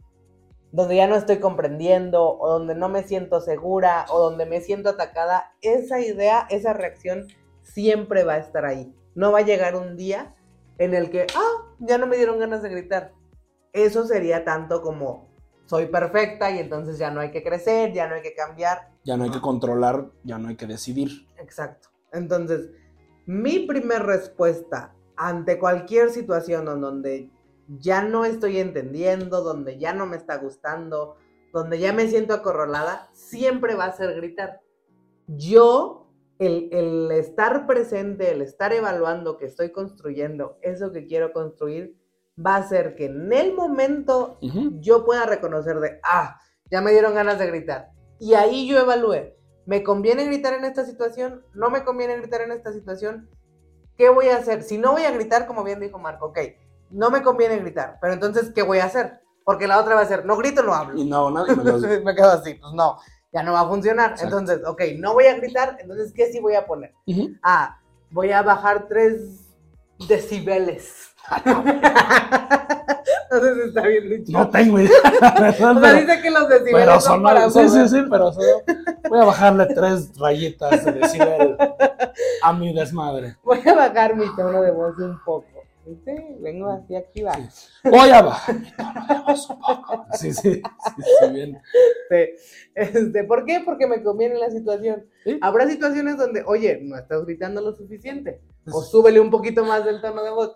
donde 0.77 0.97
ya 0.97 1.07
no 1.07 1.15
estoy 1.15 1.39
comprendiendo 1.39 2.37
o 2.37 2.49
donde 2.51 2.75
no 2.75 2.87
me 2.87 3.01
siento 3.01 3.41
segura 3.41 4.05
o 4.11 4.19
donde 4.19 4.45
me 4.45 4.61
siento 4.61 4.89
atacada, 4.89 5.55
esa 5.63 5.99
idea, 5.99 6.45
esa 6.51 6.71
reacción 6.71 7.25
siempre 7.63 8.23
va 8.23 8.33
a 8.33 8.37
estar 8.37 8.63
ahí. 8.63 8.93
No 9.15 9.31
va 9.31 9.39
a 9.39 9.41
llegar 9.41 9.75
un 9.75 9.97
día 9.97 10.35
en 10.77 10.93
el 10.93 11.09
que, 11.09 11.25
ah, 11.35 11.65
ya 11.79 11.97
no 11.97 12.05
me 12.05 12.15
dieron 12.15 12.39
ganas 12.39 12.61
de 12.61 12.69
gritar. 12.69 13.11
Eso 13.73 14.05
sería 14.05 14.45
tanto 14.45 14.83
como 14.83 15.27
soy 15.65 15.87
perfecta 15.87 16.51
y 16.51 16.59
entonces 16.59 16.99
ya 16.99 17.09
no 17.09 17.21
hay 17.21 17.31
que 17.31 17.41
crecer, 17.41 17.91
ya 17.91 18.07
no 18.07 18.13
hay 18.13 18.21
que 18.21 18.35
cambiar. 18.35 18.91
Ya 19.03 19.17
no 19.17 19.23
hay 19.23 19.31
que 19.31 19.41
controlar, 19.41 20.11
ya 20.23 20.37
no 20.37 20.49
hay 20.49 20.57
que 20.57 20.67
decidir. 20.67 21.25
Exacto. 21.39 21.89
Entonces, 22.13 22.69
mi 23.25 23.65
primer 23.65 24.03
respuesta 24.03 24.93
ante 25.15 25.57
cualquier 25.57 26.11
situación 26.11 26.67
en 26.67 26.81
donde 26.81 27.31
ya 27.67 28.01
no 28.03 28.25
estoy 28.25 28.59
entendiendo, 28.59 29.41
donde 29.41 29.77
ya 29.77 29.93
no 29.93 30.05
me 30.05 30.17
está 30.17 30.37
gustando, 30.37 31.17
donde 31.53 31.79
ya 31.79 31.93
me 31.93 32.07
siento 32.07 32.33
acorralada, 32.33 33.09
siempre 33.13 33.75
va 33.75 33.85
a 33.85 33.93
ser 33.93 34.15
gritar. 34.15 34.61
Yo, 35.27 36.09
el, 36.39 36.69
el 36.71 37.11
estar 37.11 37.65
presente, 37.67 38.31
el 38.31 38.41
estar 38.41 38.73
evaluando 38.73 39.37
que 39.37 39.45
estoy 39.45 39.71
construyendo 39.71 40.57
eso 40.61 40.91
que 40.91 41.05
quiero 41.05 41.33
construir, 41.33 41.95
va 42.43 42.55
a 42.55 42.59
hacer 42.59 42.95
que 42.95 43.05
en 43.05 43.33
el 43.33 43.53
momento 43.53 44.37
yo 44.79 45.05
pueda 45.05 45.25
reconocer 45.25 45.79
de, 45.79 45.99
ah, 46.03 46.39
ya 46.69 46.81
me 46.81 46.91
dieron 46.91 47.15
ganas 47.15 47.39
de 47.39 47.47
gritar. 47.47 47.89
Y 48.19 48.35
ahí 48.35 48.67
yo 48.67 48.77
evalúe, 48.79 49.33
¿me 49.65 49.83
conviene 49.83 50.25
gritar 50.25 50.53
en 50.53 50.65
esta 50.65 50.85
situación? 50.85 51.43
¿No 51.53 51.69
me 51.69 51.83
conviene 51.83 52.17
gritar 52.17 52.41
en 52.41 52.51
esta 52.51 52.71
situación? 52.71 53.29
¿Qué 53.97 54.09
voy 54.09 54.27
a 54.27 54.37
hacer? 54.37 54.61
Si 54.63 54.77
no 54.77 54.91
voy 54.91 55.03
a 55.03 55.11
gritar, 55.11 55.47
como 55.47 55.63
bien 55.63 55.79
dijo 55.79 55.97
Marco, 55.97 56.27
ok, 56.27 56.39
no 56.89 57.09
me 57.09 57.21
conviene 57.21 57.57
gritar, 57.57 57.97
pero 58.01 58.13
entonces, 58.13 58.51
¿qué 58.53 58.61
voy 58.61 58.79
a 58.79 58.85
hacer? 58.85 59.21
Porque 59.43 59.67
la 59.67 59.79
otra 59.79 59.95
va 59.95 60.01
a 60.01 60.05
ser, 60.05 60.25
no 60.25 60.35
grito, 60.37 60.63
no 60.63 60.73
hablo. 60.73 60.99
Y 60.99 61.05
no, 61.05 61.31
nadie 61.31 61.55
me 61.55 61.63
lo 61.63 61.77
me 62.03 62.15
quedo 62.15 62.31
así, 62.31 62.55
pues 62.55 62.73
no, 62.73 62.97
ya 63.31 63.43
no 63.43 63.53
va 63.53 63.61
a 63.61 63.67
funcionar. 63.67 64.15
Entonces, 64.21 64.61
ok, 64.65 64.81
no 64.97 65.13
voy 65.13 65.27
a 65.27 65.35
gritar, 65.35 65.77
entonces, 65.79 66.11
¿qué 66.13 66.31
sí 66.31 66.39
voy 66.39 66.55
a 66.55 66.65
poner? 66.65 66.93
Ah, 67.41 67.79
voy 68.09 68.31
a 68.31 68.41
bajar 68.41 68.87
tres 68.87 69.47
decibeles. 70.07 71.13
no 71.45 73.39
sé 73.41 73.55
si 73.55 73.61
está 73.67 73.81
bien 73.81 74.09
dicho. 74.09 74.31
No 74.31 74.49
tengo 74.49 74.79
idea. 74.79 74.97
o 75.03 75.79
sea, 75.79 75.93
dice 75.93 76.21
que 76.21 76.31
los 76.31 76.47
decibeles 76.47 76.85
pero 76.87 77.01
son 77.01 77.23
para 77.23 77.49
Sí, 77.49 77.69
sí, 77.69 77.87
sí, 77.89 78.03
pero 78.09 78.31
voy 79.09 79.19
a 79.19 79.25
bajarle 79.25 79.65
tres 79.67 80.17
rayitas 80.17 80.85
de 80.85 80.91
decibel 80.93 81.57
a 82.41 82.53
mi 82.53 82.73
desmadre. 82.73 83.35
Voy 83.43 83.59
a 83.67 83.73
bajar 83.73 84.15
mi 84.15 84.33
tono 84.35 84.61
de 84.61 84.71
voz 84.71 84.97
un 84.99 85.19
poco. 85.23 85.56
¿Viste? 85.87 86.35
Vengo 86.41 86.69
así 86.69 86.95
activa. 86.95 87.33
Sí. 87.33 87.69
Voy 87.89 88.09
a 88.09 88.21
bajar 88.21 88.59
mi 88.59 88.71
tono 88.71 89.07
de 89.07 89.23
voz 89.25 89.49
un 89.49 89.59
poco. 89.59 90.05
Sí, 90.13 90.33
sí, 90.33 90.55
sí, 90.55 91.01
sí 91.19 91.29
bien. 91.31 91.61
Este, 92.75 93.23
¿Por 93.23 93.45
qué? 93.45 93.61
Porque 93.63 93.87
me 93.87 94.03
conviene 94.03 94.35
la 94.35 94.51
situación. 94.51 95.05
Habrá 95.41 95.67
situaciones 95.67 96.17
donde, 96.17 96.43
oye, 96.45 96.79
no 96.83 96.97
estás 96.97 97.25
gritando 97.25 97.61
lo 97.61 97.73
suficiente. 97.73 98.41
O 98.71 98.81
súbele 98.81 99.21
un 99.21 99.31
poquito 99.31 99.63
más 99.63 99.85
del 99.85 100.01
tono 100.01 100.23
de 100.23 100.31
voz. 100.31 100.53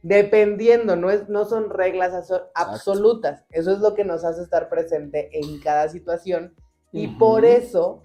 Dependiendo, 0.00 0.96
no, 0.96 1.10
es, 1.10 1.28
no 1.28 1.44
son 1.44 1.68
reglas 1.68 2.30
absolutas. 2.54 3.44
Eso 3.50 3.72
es 3.72 3.78
lo 3.80 3.94
que 3.94 4.04
nos 4.04 4.24
hace 4.24 4.42
estar 4.42 4.70
presente 4.70 5.28
en 5.32 5.60
cada 5.60 5.88
situación. 5.88 6.54
Y 6.92 7.08
por 7.08 7.44
eso 7.44 8.02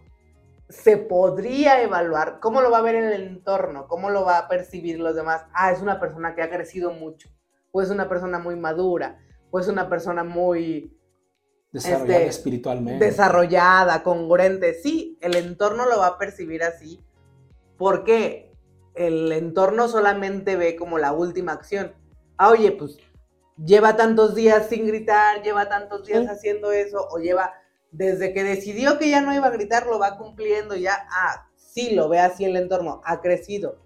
se 0.69 0.97
podría 0.97 1.81
evaluar 1.81 2.39
cómo 2.39 2.61
lo 2.61 2.69
va 2.69 2.79
a 2.79 2.81
ver 2.81 2.95
en 2.95 3.05
el 3.05 3.27
entorno, 3.27 3.87
cómo 3.87 4.09
lo 4.09 4.25
va 4.25 4.37
a 4.37 4.47
percibir 4.47 4.99
los 4.99 5.15
demás. 5.15 5.45
Ah, 5.53 5.71
es 5.71 5.81
una 5.81 5.99
persona 5.99 6.35
que 6.35 6.41
ha 6.41 6.49
crecido 6.49 6.91
mucho, 6.91 7.29
o 7.71 7.81
es 7.81 7.89
una 7.89 8.09
persona 8.09 8.39
muy 8.39 8.55
madura, 8.55 9.19
o 9.51 9.59
es 9.59 9.67
una 9.67 9.89
persona 9.89 10.23
muy... 10.23 10.93
Desarrollada 11.71 12.19
este, 12.19 12.27
espiritualmente. 12.27 13.05
Desarrollada, 13.05 14.01
congruente. 14.03 14.73
Sí, 14.73 15.17
el 15.21 15.35
entorno 15.35 15.85
lo 15.85 15.99
va 15.99 16.07
a 16.07 16.17
percibir 16.17 16.63
así. 16.63 17.03
porque 17.77 18.51
El 18.95 19.31
entorno 19.31 19.87
solamente 19.87 20.55
ve 20.55 20.75
como 20.75 20.97
la 20.97 21.13
última 21.13 21.51
acción. 21.51 21.93
Ah, 22.37 22.49
oye, 22.49 22.71
pues 22.71 22.97
lleva 23.63 23.95
tantos 23.95 24.35
días 24.35 24.67
sin 24.69 24.87
gritar, 24.87 25.43
lleva 25.43 25.69
tantos 25.69 26.05
días 26.05 26.27
haciendo 26.27 26.71
eso, 26.71 27.07
o 27.09 27.19
lleva 27.19 27.53
desde 27.91 28.33
que 28.33 28.43
decidió 28.43 28.97
que 28.97 29.09
ya 29.09 29.21
no 29.21 29.33
iba 29.33 29.47
a 29.47 29.51
gritar, 29.51 29.85
lo 29.85 29.99
va 29.99 30.17
cumpliendo 30.17 30.75
ya, 30.75 31.07
ah, 31.09 31.49
sí, 31.55 31.91
lo 31.91 32.09
ve 32.09 32.19
así 32.19 32.45
en 32.45 32.51
el 32.51 32.63
entorno, 32.63 33.01
ha 33.05 33.21
crecido. 33.21 33.79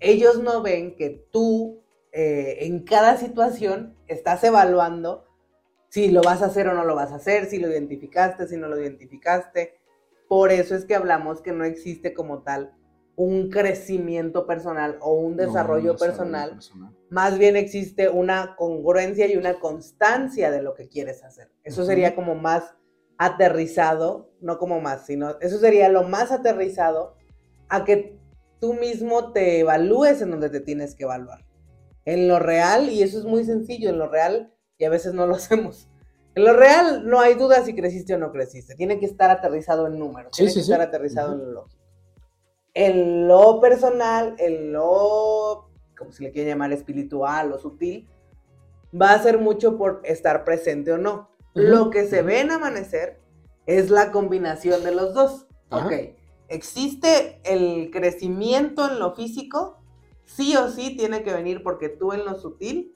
Ellos 0.00 0.42
no 0.42 0.62
ven 0.62 0.96
que 0.96 1.26
tú 1.30 1.82
eh, 2.12 2.58
en 2.66 2.84
cada 2.84 3.16
situación 3.16 3.96
estás 4.06 4.44
evaluando 4.44 5.26
si 5.88 6.10
lo 6.10 6.22
vas 6.22 6.42
a 6.42 6.46
hacer 6.46 6.68
o 6.68 6.74
no 6.74 6.84
lo 6.84 6.94
vas 6.94 7.12
a 7.12 7.16
hacer, 7.16 7.46
si 7.46 7.58
lo 7.58 7.68
identificaste, 7.68 8.46
si 8.46 8.56
no 8.56 8.68
lo 8.68 8.80
identificaste. 8.80 9.78
Por 10.28 10.50
eso 10.50 10.74
es 10.74 10.84
que 10.84 10.94
hablamos 10.94 11.40
que 11.40 11.52
no 11.52 11.64
existe 11.64 12.12
como 12.12 12.42
tal 12.42 12.74
un 13.16 13.48
crecimiento 13.48 14.46
personal 14.46 14.98
o 15.00 15.14
un 15.14 15.36
desarrollo, 15.36 15.96
personal. 15.96 16.58
Más 17.08 17.38
bien 17.38 17.56
existe 17.56 18.10
una 18.10 18.54
congruencia 18.56 19.26
y 19.26 19.36
una 19.36 19.58
constancia 19.58 20.50
de 20.50 20.62
lo 20.62 20.74
que 20.74 20.88
quieres 20.88 21.24
hacer. 21.24 21.50
Eso 21.64 21.84
sería 21.86 22.14
como 22.14 22.34
más 22.34 22.74
aterrizado, 23.18 24.30
no 24.40 24.58
como 24.58 24.80
más, 24.80 25.06
sino 25.06 25.38
eso 25.40 25.58
sería 25.58 25.88
lo 25.88 26.04
más 26.04 26.32
aterrizado 26.32 27.14
a 27.68 27.84
que 27.84 28.18
tú 28.60 28.74
mismo 28.74 29.32
te 29.32 29.60
evalúes 29.60 30.20
en 30.20 30.30
donde 30.30 30.50
te 30.50 30.60
tienes 30.60 30.94
que 30.94 31.04
evaluar. 31.04 31.44
En 32.04 32.28
lo 32.28 32.38
real, 32.38 32.88
y 32.90 33.02
eso 33.02 33.18
es 33.18 33.24
muy 33.24 33.44
sencillo, 33.44 33.90
en 33.90 33.98
lo 33.98 34.08
real, 34.08 34.52
y 34.78 34.84
a 34.84 34.90
veces 34.90 35.14
no 35.14 35.26
lo 35.26 35.34
hacemos. 35.36 35.88
En 36.34 36.44
lo 36.44 36.52
real 36.52 37.06
no 37.06 37.20
hay 37.20 37.34
duda 37.34 37.64
si 37.64 37.74
creciste 37.74 38.14
o 38.14 38.18
no 38.18 38.30
creciste. 38.30 38.74
Tiene 38.74 39.00
que 39.00 39.06
estar 39.06 39.30
aterrizado 39.30 39.86
en 39.86 39.98
números. 39.98 40.32
tiene 40.32 40.52
que 40.52 40.60
estar 40.60 40.80
aterrizado 40.80 41.32
en 41.32 41.38
lo 41.38 41.52
lógico. 41.52 41.82
En 42.74 43.26
lo 43.26 43.58
personal, 43.58 44.36
en 44.38 44.70
lo, 44.70 45.70
como 45.96 46.12
se 46.12 46.24
le 46.24 46.32
quiere 46.32 46.50
llamar, 46.50 46.74
espiritual 46.74 47.52
o 47.52 47.58
sutil, 47.58 48.06
va 49.00 49.14
a 49.14 49.22
ser 49.22 49.38
mucho 49.38 49.78
por 49.78 50.02
estar 50.04 50.44
presente 50.44 50.92
o 50.92 50.98
no. 50.98 51.30
Lo 51.56 51.90
que 51.90 52.06
se 52.06 52.20
ve 52.20 52.40
en 52.40 52.50
amanecer 52.50 53.18
es 53.64 53.88
la 53.90 54.12
combinación 54.12 54.84
de 54.84 54.94
los 54.94 55.14
dos. 55.14 55.46
Ok. 55.70 55.92
Existe 56.48 57.40
el 57.44 57.90
crecimiento 57.90 58.88
en 58.88 58.98
lo 58.98 59.14
físico, 59.14 59.82
sí 60.24 60.54
o 60.56 60.68
sí 60.68 60.96
tiene 60.96 61.22
que 61.22 61.32
venir 61.32 61.62
porque 61.62 61.88
tú 61.88 62.12
en 62.12 62.24
lo 62.26 62.34
sutil 62.36 62.94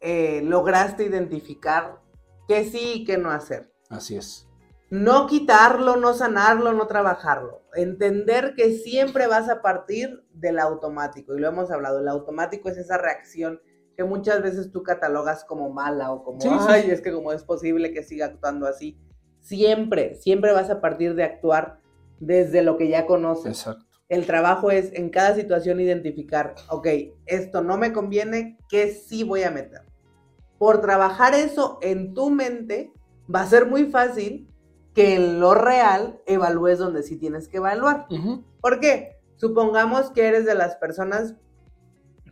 eh, 0.00 0.42
lograste 0.42 1.04
identificar 1.04 2.00
qué 2.48 2.64
sí 2.64 2.92
y 2.96 3.04
qué 3.04 3.16
no 3.16 3.30
hacer. 3.30 3.72
Así 3.88 4.16
es. 4.16 4.48
No 4.90 5.28
quitarlo, 5.28 5.96
no 5.96 6.14
sanarlo, 6.14 6.72
no 6.72 6.88
trabajarlo. 6.88 7.62
Entender 7.74 8.54
que 8.56 8.72
siempre 8.72 9.28
vas 9.28 9.48
a 9.48 9.62
partir 9.62 10.24
del 10.32 10.58
automático. 10.58 11.34
Y 11.34 11.40
lo 11.40 11.48
hemos 11.48 11.70
hablado, 11.70 12.00
el 12.00 12.08
automático 12.08 12.68
es 12.68 12.76
esa 12.76 12.98
reacción 12.98 13.60
que 13.96 14.04
muchas 14.04 14.42
veces 14.42 14.70
tú 14.70 14.82
catalogas 14.82 15.44
como 15.44 15.70
mala 15.70 16.12
o 16.12 16.22
como, 16.22 16.38
ay, 16.68 16.90
es 16.90 17.00
que 17.00 17.12
como 17.12 17.32
es 17.32 17.42
posible 17.42 17.92
que 17.92 18.02
siga 18.02 18.26
actuando 18.26 18.66
así. 18.66 18.98
Siempre, 19.40 20.14
siempre 20.14 20.52
vas 20.52 20.70
a 20.70 20.80
partir 20.80 21.14
de 21.14 21.24
actuar 21.24 21.80
desde 22.20 22.62
lo 22.62 22.76
que 22.76 22.88
ya 22.88 23.06
conoces. 23.06 23.58
Exacto. 23.58 23.86
El 24.08 24.26
trabajo 24.26 24.70
es 24.70 24.92
en 24.92 25.10
cada 25.10 25.34
situación 25.34 25.80
identificar, 25.80 26.54
ok, 26.68 26.86
esto 27.26 27.62
no 27.62 27.78
me 27.78 27.92
conviene, 27.92 28.58
¿qué 28.68 28.92
sí 28.92 29.24
voy 29.24 29.42
a 29.42 29.50
meter? 29.50 29.82
Por 30.58 30.80
trabajar 30.80 31.34
eso 31.34 31.78
en 31.82 32.14
tu 32.14 32.30
mente, 32.30 32.92
va 33.32 33.40
a 33.40 33.46
ser 33.46 33.66
muy 33.66 33.86
fácil 33.86 34.48
que 34.94 35.16
en 35.16 35.40
lo 35.40 35.54
real 35.54 36.20
evalúes 36.26 36.78
donde 36.78 37.02
sí 37.02 37.16
tienes 37.16 37.48
que 37.48 37.56
evaluar. 37.56 38.06
¿Por 38.60 38.80
qué? 38.80 39.18
Supongamos 39.36 40.10
que 40.10 40.26
eres 40.26 40.44
de 40.44 40.54
las 40.54 40.76
personas 40.76 41.34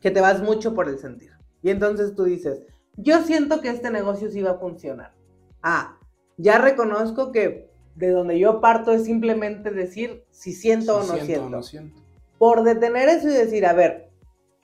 que 0.00 0.10
te 0.10 0.20
vas 0.20 0.42
mucho 0.42 0.74
por 0.74 0.88
el 0.88 0.98
sentir. 0.98 1.32
Y 1.62 1.70
entonces 1.70 2.14
tú 2.14 2.24
dices, 2.24 2.62
yo 2.96 3.22
siento 3.22 3.60
que 3.60 3.70
este 3.70 3.90
negocio 3.90 4.30
sí 4.30 4.42
va 4.42 4.52
a 4.52 4.58
funcionar. 4.58 5.14
Ah, 5.62 5.98
ya 6.36 6.58
reconozco 6.58 7.32
que 7.32 7.70
de 7.94 8.10
donde 8.10 8.38
yo 8.38 8.60
parto 8.60 8.92
es 8.92 9.04
simplemente 9.04 9.70
decir 9.70 10.24
si 10.30 10.52
siento, 10.52 10.96
o, 10.96 11.04
no 11.04 11.16
siento. 11.16 11.48
no 11.48 11.62
siento. 11.62 12.00
Por 12.38 12.64
detener 12.64 13.08
eso 13.08 13.28
y 13.28 13.32
decir, 13.32 13.66
a 13.66 13.72
ver, 13.72 14.10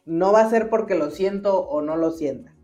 no 0.04 0.32
va 0.32 0.40
a 0.40 0.50
ser 0.50 0.68
porque 0.68 0.94
lo 0.94 1.10
siento 1.10 1.60
o 1.60 1.82
no 1.82 1.96
lo 1.96 2.10
sienta. 2.10 2.54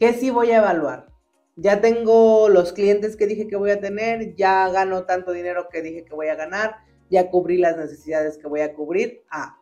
¿Qué 0.00 0.12
sí 0.12 0.30
voy 0.30 0.50
a 0.50 0.58
evaluar? 0.58 1.12
Ya 1.54 1.80
tengo 1.80 2.48
los 2.48 2.72
clientes 2.72 3.16
que 3.16 3.26
dije 3.26 3.48
que 3.48 3.56
voy 3.56 3.70
a 3.70 3.80
tener, 3.80 4.34
ya 4.34 4.68
gano 4.70 5.04
tanto 5.04 5.32
dinero 5.32 5.68
que 5.70 5.82
dije 5.82 6.04
que 6.04 6.14
voy 6.14 6.28
a 6.28 6.34
ganar, 6.34 6.76
ya 7.10 7.30
cubrí 7.30 7.58
las 7.58 7.76
necesidades 7.76 8.36
que 8.36 8.48
voy 8.48 8.60
a 8.60 8.74
cubrir. 8.74 9.22
Ah, 9.30 9.58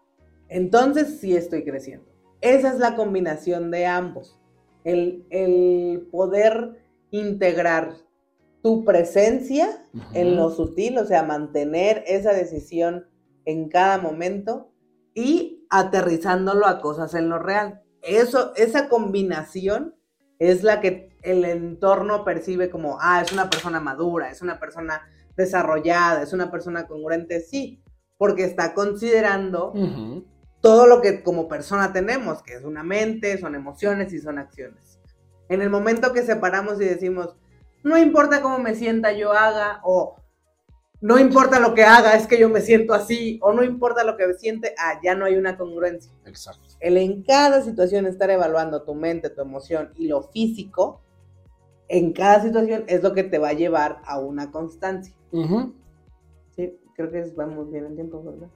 entonces 0.48 1.20
sí 1.20 1.36
estoy 1.36 1.64
creciendo. 1.64 2.13
Esa 2.44 2.68
es 2.74 2.78
la 2.78 2.94
combinación 2.94 3.70
de 3.70 3.86
ambos. 3.86 4.38
El, 4.84 6.06
poder 6.12 6.84
integrar 7.10 7.94
tu 8.62 8.84
presencia 8.84 9.86
en 10.12 10.36
lo 10.36 10.50
sutil, 10.50 10.98
o 10.98 11.06
sea, 11.06 11.22
mantener 11.22 12.04
esa 12.06 12.34
decisión 12.34 13.06
en 13.46 13.70
cada 13.70 13.96
momento 13.96 14.70
y 15.14 15.64
aterrizándolo 15.70 16.66
a 16.66 16.82
cosas 16.82 17.14
en 17.14 17.30
lo 17.30 17.38
real. 17.38 17.80
Eso, 18.02 18.52
esa 18.56 18.90
combinación 18.90 19.94
es 20.38 20.62
la 20.62 20.82
que 20.82 21.16
el 21.22 21.46
entorno 21.46 22.26
percibe 22.26 22.68
como, 22.68 22.98
ah, 23.00 23.22
es 23.22 23.32
una 23.32 23.48
persona 23.48 23.80
madura, 23.80 24.30
es 24.30 24.42
una 24.42 24.60
persona 24.60 25.00
desarrollada, 25.34 26.22
es 26.22 26.34
una 26.34 26.50
persona 26.50 26.86
congruente, 26.86 27.40
sí, 27.40 27.82
porque 28.18 28.44
está 28.44 28.74
considerando. 28.74 29.72
Todo 30.64 30.86
lo 30.86 31.02
que 31.02 31.22
como 31.22 31.46
persona 31.46 31.92
tenemos, 31.92 32.42
que 32.42 32.54
es 32.54 32.64
una 32.64 32.82
mente, 32.82 33.36
son 33.36 33.54
emociones 33.54 34.14
y 34.14 34.18
son 34.18 34.38
acciones. 34.38 34.98
En 35.50 35.60
el 35.60 35.68
momento 35.68 36.14
que 36.14 36.22
separamos 36.22 36.80
y 36.80 36.86
decimos, 36.86 37.36
no 37.82 37.98
importa 37.98 38.40
cómo 38.40 38.58
me 38.58 38.74
sienta 38.74 39.12
yo 39.12 39.32
haga, 39.32 39.82
o 39.84 40.16
no 41.02 41.18
importa 41.18 41.60
lo 41.60 41.74
que 41.74 41.84
haga, 41.84 42.14
es 42.14 42.26
que 42.26 42.38
yo 42.38 42.48
me 42.48 42.62
siento 42.62 42.94
así, 42.94 43.38
o 43.42 43.52
no 43.52 43.62
importa 43.62 44.04
lo 44.04 44.16
que 44.16 44.32
siente, 44.38 44.74
ah, 44.78 44.98
ya 45.04 45.14
no 45.14 45.26
hay 45.26 45.36
una 45.36 45.58
congruencia. 45.58 46.10
Exacto. 46.24 46.62
El 46.80 46.96
en 46.96 47.22
cada 47.24 47.60
situación 47.60 48.06
estar 48.06 48.30
evaluando 48.30 48.84
tu 48.84 48.94
mente, 48.94 49.28
tu 49.28 49.42
emoción 49.42 49.92
y 49.96 50.08
lo 50.08 50.22
físico, 50.22 51.02
en 51.88 52.14
cada 52.14 52.40
situación 52.42 52.84
es 52.86 53.02
lo 53.02 53.12
que 53.12 53.24
te 53.24 53.36
va 53.36 53.48
a 53.48 53.52
llevar 53.52 54.00
a 54.06 54.18
una 54.18 54.50
constancia. 54.50 55.14
Sí, 56.56 56.80
creo 56.96 57.10
que 57.10 57.22
vamos 57.36 57.70
bien 57.70 57.84
en 57.84 57.96
tiempo, 57.96 58.24
¿verdad? 58.24 58.48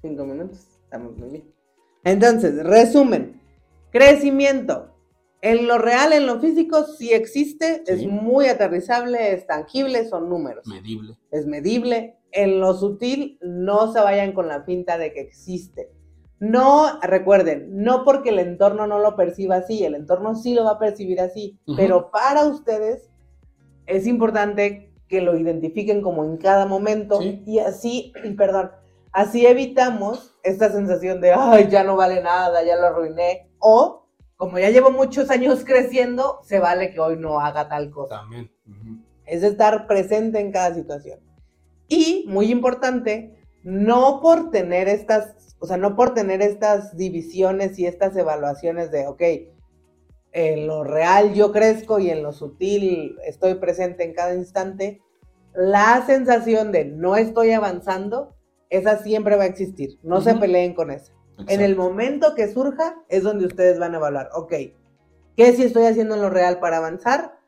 Cinco 0.00 0.24
minutos, 0.24 0.75
estamos 0.96 1.16
muy 1.18 1.30
bien. 1.30 1.52
Entonces, 2.04 2.64
resumen, 2.64 3.40
crecimiento. 3.90 4.92
En 5.42 5.66
lo 5.68 5.78
real, 5.78 6.12
en 6.12 6.26
lo 6.26 6.40
físico, 6.40 6.84
sí 6.84 7.12
existe, 7.12 7.82
es 7.86 8.00
Sí. 8.00 8.06
muy 8.08 8.46
aterrizable, 8.46 9.32
es 9.32 9.46
tangible, 9.46 10.08
son 10.08 10.28
números, 10.28 10.66
Medible. 10.66 11.16
es 11.30 11.46
medible. 11.46 12.16
En 12.32 12.58
lo 12.60 12.74
sutil, 12.74 13.38
no 13.40 13.92
se 13.92 14.00
vayan 14.00 14.32
con 14.32 14.48
la 14.48 14.64
pinta 14.64 14.98
de 14.98 15.12
que 15.12 15.20
existe. 15.20 15.90
No, 16.40 16.98
recuerden, 17.00 17.82
no 17.82 18.04
porque 18.04 18.30
el 18.30 18.38
entorno 18.40 18.86
no 18.86 18.98
lo 18.98 19.16
perciba 19.16 19.56
así, 19.56 19.84
el 19.84 19.94
entorno 19.94 20.34
sí 20.34 20.52
lo 20.54 20.64
va 20.64 20.72
a 20.72 20.78
percibir 20.78 21.20
así, 21.20 21.58
Ujú. 21.66 21.76
pero 21.76 22.10
para 22.10 22.44
ustedes 22.44 23.08
es 23.86 24.06
importante 24.06 24.92
que 25.08 25.20
lo 25.22 25.38
identifiquen 25.38 26.02
como 26.02 26.24
en 26.24 26.36
cada 26.36 26.66
momento 26.66 27.20
Sí. 27.22 27.42
y 27.46 27.58
así, 27.60 28.12
perdón, 28.36 28.70
así 29.16 29.46
evitamos 29.46 30.38
esta 30.42 30.70
sensación 30.70 31.22
de, 31.22 31.32
ay, 31.32 31.68
ya 31.70 31.82
no 31.82 31.96
vale 31.96 32.22
nada, 32.22 32.62
ya 32.62 32.76
lo 32.76 32.88
arruiné, 32.88 33.50
o 33.58 34.06
como 34.36 34.58
ya 34.58 34.68
llevo 34.68 34.90
muchos 34.90 35.30
años 35.30 35.64
creciendo, 35.64 36.40
se 36.44 36.60
vale 36.60 36.92
que 36.92 37.00
hoy 37.00 37.16
no 37.16 37.40
haga 37.40 37.66
tal 37.66 37.90
cosa 37.90 38.16
También. 38.16 38.50
Es 39.24 39.42
estar 39.42 39.86
presente 39.86 40.38
en 40.38 40.52
cada 40.52 40.74
situación. 40.74 41.18
Y, 41.88 42.26
muy 42.28 42.50
importante, 42.50 43.34
no 43.62 44.20
por 44.20 44.50
tener 44.50 44.86
estas, 44.86 45.56
o 45.60 45.66
sea, 45.66 45.78
no 45.78 45.96
por 45.96 46.12
tener 46.12 46.42
estas 46.42 46.94
divisiones 46.94 47.78
y 47.78 47.86
estas 47.86 48.14
evaluaciones 48.16 48.90
de, 48.90 49.06
ok, 49.06 49.22
en 50.32 50.66
lo 50.66 50.84
real 50.84 51.32
yo 51.32 51.52
crezco 51.52 51.98
y 51.98 52.10
en 52.10 52.22
lo 52.22 52.32
sutil 52.32 53.16
estoy 53.24 53.54
presente 53.54 54.04
en 54.04 54.12
cada 54.12 54.34
instante, 54.34 55.00
la 55.54 56.04
sensación 56.06 56.70
de 56.70 56.84
no 56.84 57.16
estoy 57.16 57.52
avanzando, 57.52 58.35
esa 58.76 58.98
siempre 58.98 59.36
va 59.36 59.44
a 59.44 59.46
existir. 59.46 59.98
No 60.02 60.20
se 60.20 60.34
peleen 60.34 60.74
con 60.74 60.90
esa. 60.90 61.12
En 61.48 61.60
el 61.60 61.76
momento 61.76 62.34
que 62.34 62.52
surja 62.52 63.02
es 63.08 63.22
donde 63.22 63.46
ustedes 63.46 63.78
van 63.78 63.94
a 63.94 63.98
evaluar, 63.98 64.30
ok, 64.34 64.52
¿qué 65.36 65.52
si 65.52 65.64
estoy 65.64 65.84
haciendo 65.84 66.14
en 66.14 66.22
lo 66.22 66.30
real 66.30 66.60
para 66.60 66.78
avanzar? 66.78 67.38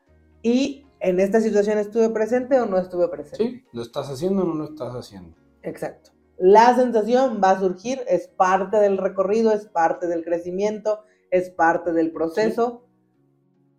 Y 0.43 0.85
en 0.99 1.19
esta 1.19 1.41
situación 1.41 1.77
estuve 1.77 2.09
presente 2.09 2.59
o 2.59 2.65
no 2.65 2.77
estuve 2.77 3.07
presente. 3.07 3.37
Sí, 3.37 3.63
¿lo 3.71 3.81
estás 3.81 4.09
haciendo 4.09 4.43
o 4.43 4.45
no 4.45 4.53
lo 4.55 4.65
estás 4.65 4.93
haciendo? 4.93 5.35
Exacto. 5.63 6.11
La 6.37 6.75
sensación 6.75 7.41
va 7.43 7.51
a 7.51 7.59
surgir, 7.59 8.01
es 8.07 8.27
parte 8.27 8.77
del 8.77 8.97
recorrido, 8.97 9.51
es 9.51 9.65
parte 9.65 10.07
del 10.07 10.23
crecimiento, 10.23 11.03
es 11.31 11.49
parte 11.49 11.91
del 11.91 12.11
proceso. 12.11 12.85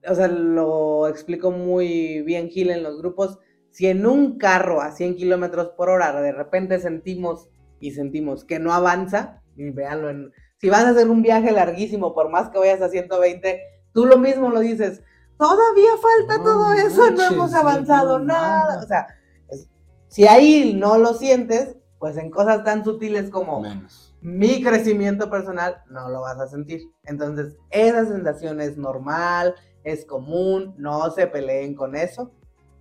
O 0.07 0.15
sea, 0.15 0.29
lo 0.29 1.07
explico 1.09 1.51
muy 1.51 2.23
bien 2.23 2.49
Gil 2.49 2.71
en 2.71 2.83
los 2.83 2.99
grupos. 2.99 3.39
Si 3.71 3.87
en 3.87 4.07
un 4.07 4.39
carro 4.39 4.81
a 4.81 4.93
100 4.93 5.17
kilómetros 5.17 5.71
por 5.71 5.89
hora 5.89 6.21
de 6.21 6.33
repente 6.33 6.81
sentimos 6.81 7.49
y 7.79 7.93
sentimos 7.93 8.45
que 8.45 8.59
no 8.59 8.73
avanza, 8.73 9.43
y 9.57 9.71
véanlo 9.71 10.11
en... 10.11 10.33
Si 10.59 10.69
vas 10.69 10.85
a 10.85 10.91
hacer 10.91 11.09
un 11.09 11.23
viaje 11.23 11.53
larguísimo, 11.53 12.15
por 12.15 12.31
más 12.31 12.51
que 12.51 12.59
vayas 12.59 12.83
a 12.83 12.91
120, 12.91 13.61
tú 13.93 14.05
lo 14.05 14.19
mismo 14.19 14.51
lo 14.51 14.61
dices, 14.61 15.03
todavía 15.39 15.91
falta 15.97 16.37
No 16.37 16.45
todo 16.45 16.73
eso, 16.75 17.11
no 17.11 17.23
hemos 17.23 17.55
avanzado 17.55 18.19
no, 18.19 18.27
nada. 18.27 18.79
O 18.83 18.87
sea, 18.87 19.07
si 20.09 20.27
ahí 20.27 20.75
no 20.75 20.99
lo 20.99 21.15
sientes, 21.15 21.77
pues 21.99 22.17
en 22.17 22.31
cosas 22.31 22.65
tan 22.65 22.85
sutiles 22.85 23.31
como 23.31 23.61
Menos. 23.61 24.15
mi 24.21 24.63
crecimiento 24.63 25.31
personal 25.31 25.83
no 25.89 26.11
lo 26.11 26.23
vas 26.23 26.39
a 26.39 26.49
sentir. 26.49 26.83
Entonces, 27.05 27.57
esa 27.71 28.05
sensación 28.05 28.61
es 28.61 28.77
normal, 28.77 29.55
es 29.85 30.05
común, 30.05 30.75
no 30.77 31.11
se 31.11 31.27
peleen 31.27 31.75
con 31.75 31.95
eso. 31.95 32.33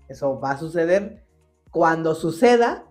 Eso 0.09 0.39
va 0.39 0.51
a 0.51 0.57
suceder. 0.57 1.23
Cuando 1.71 2.15
suceda, 2.15 2.85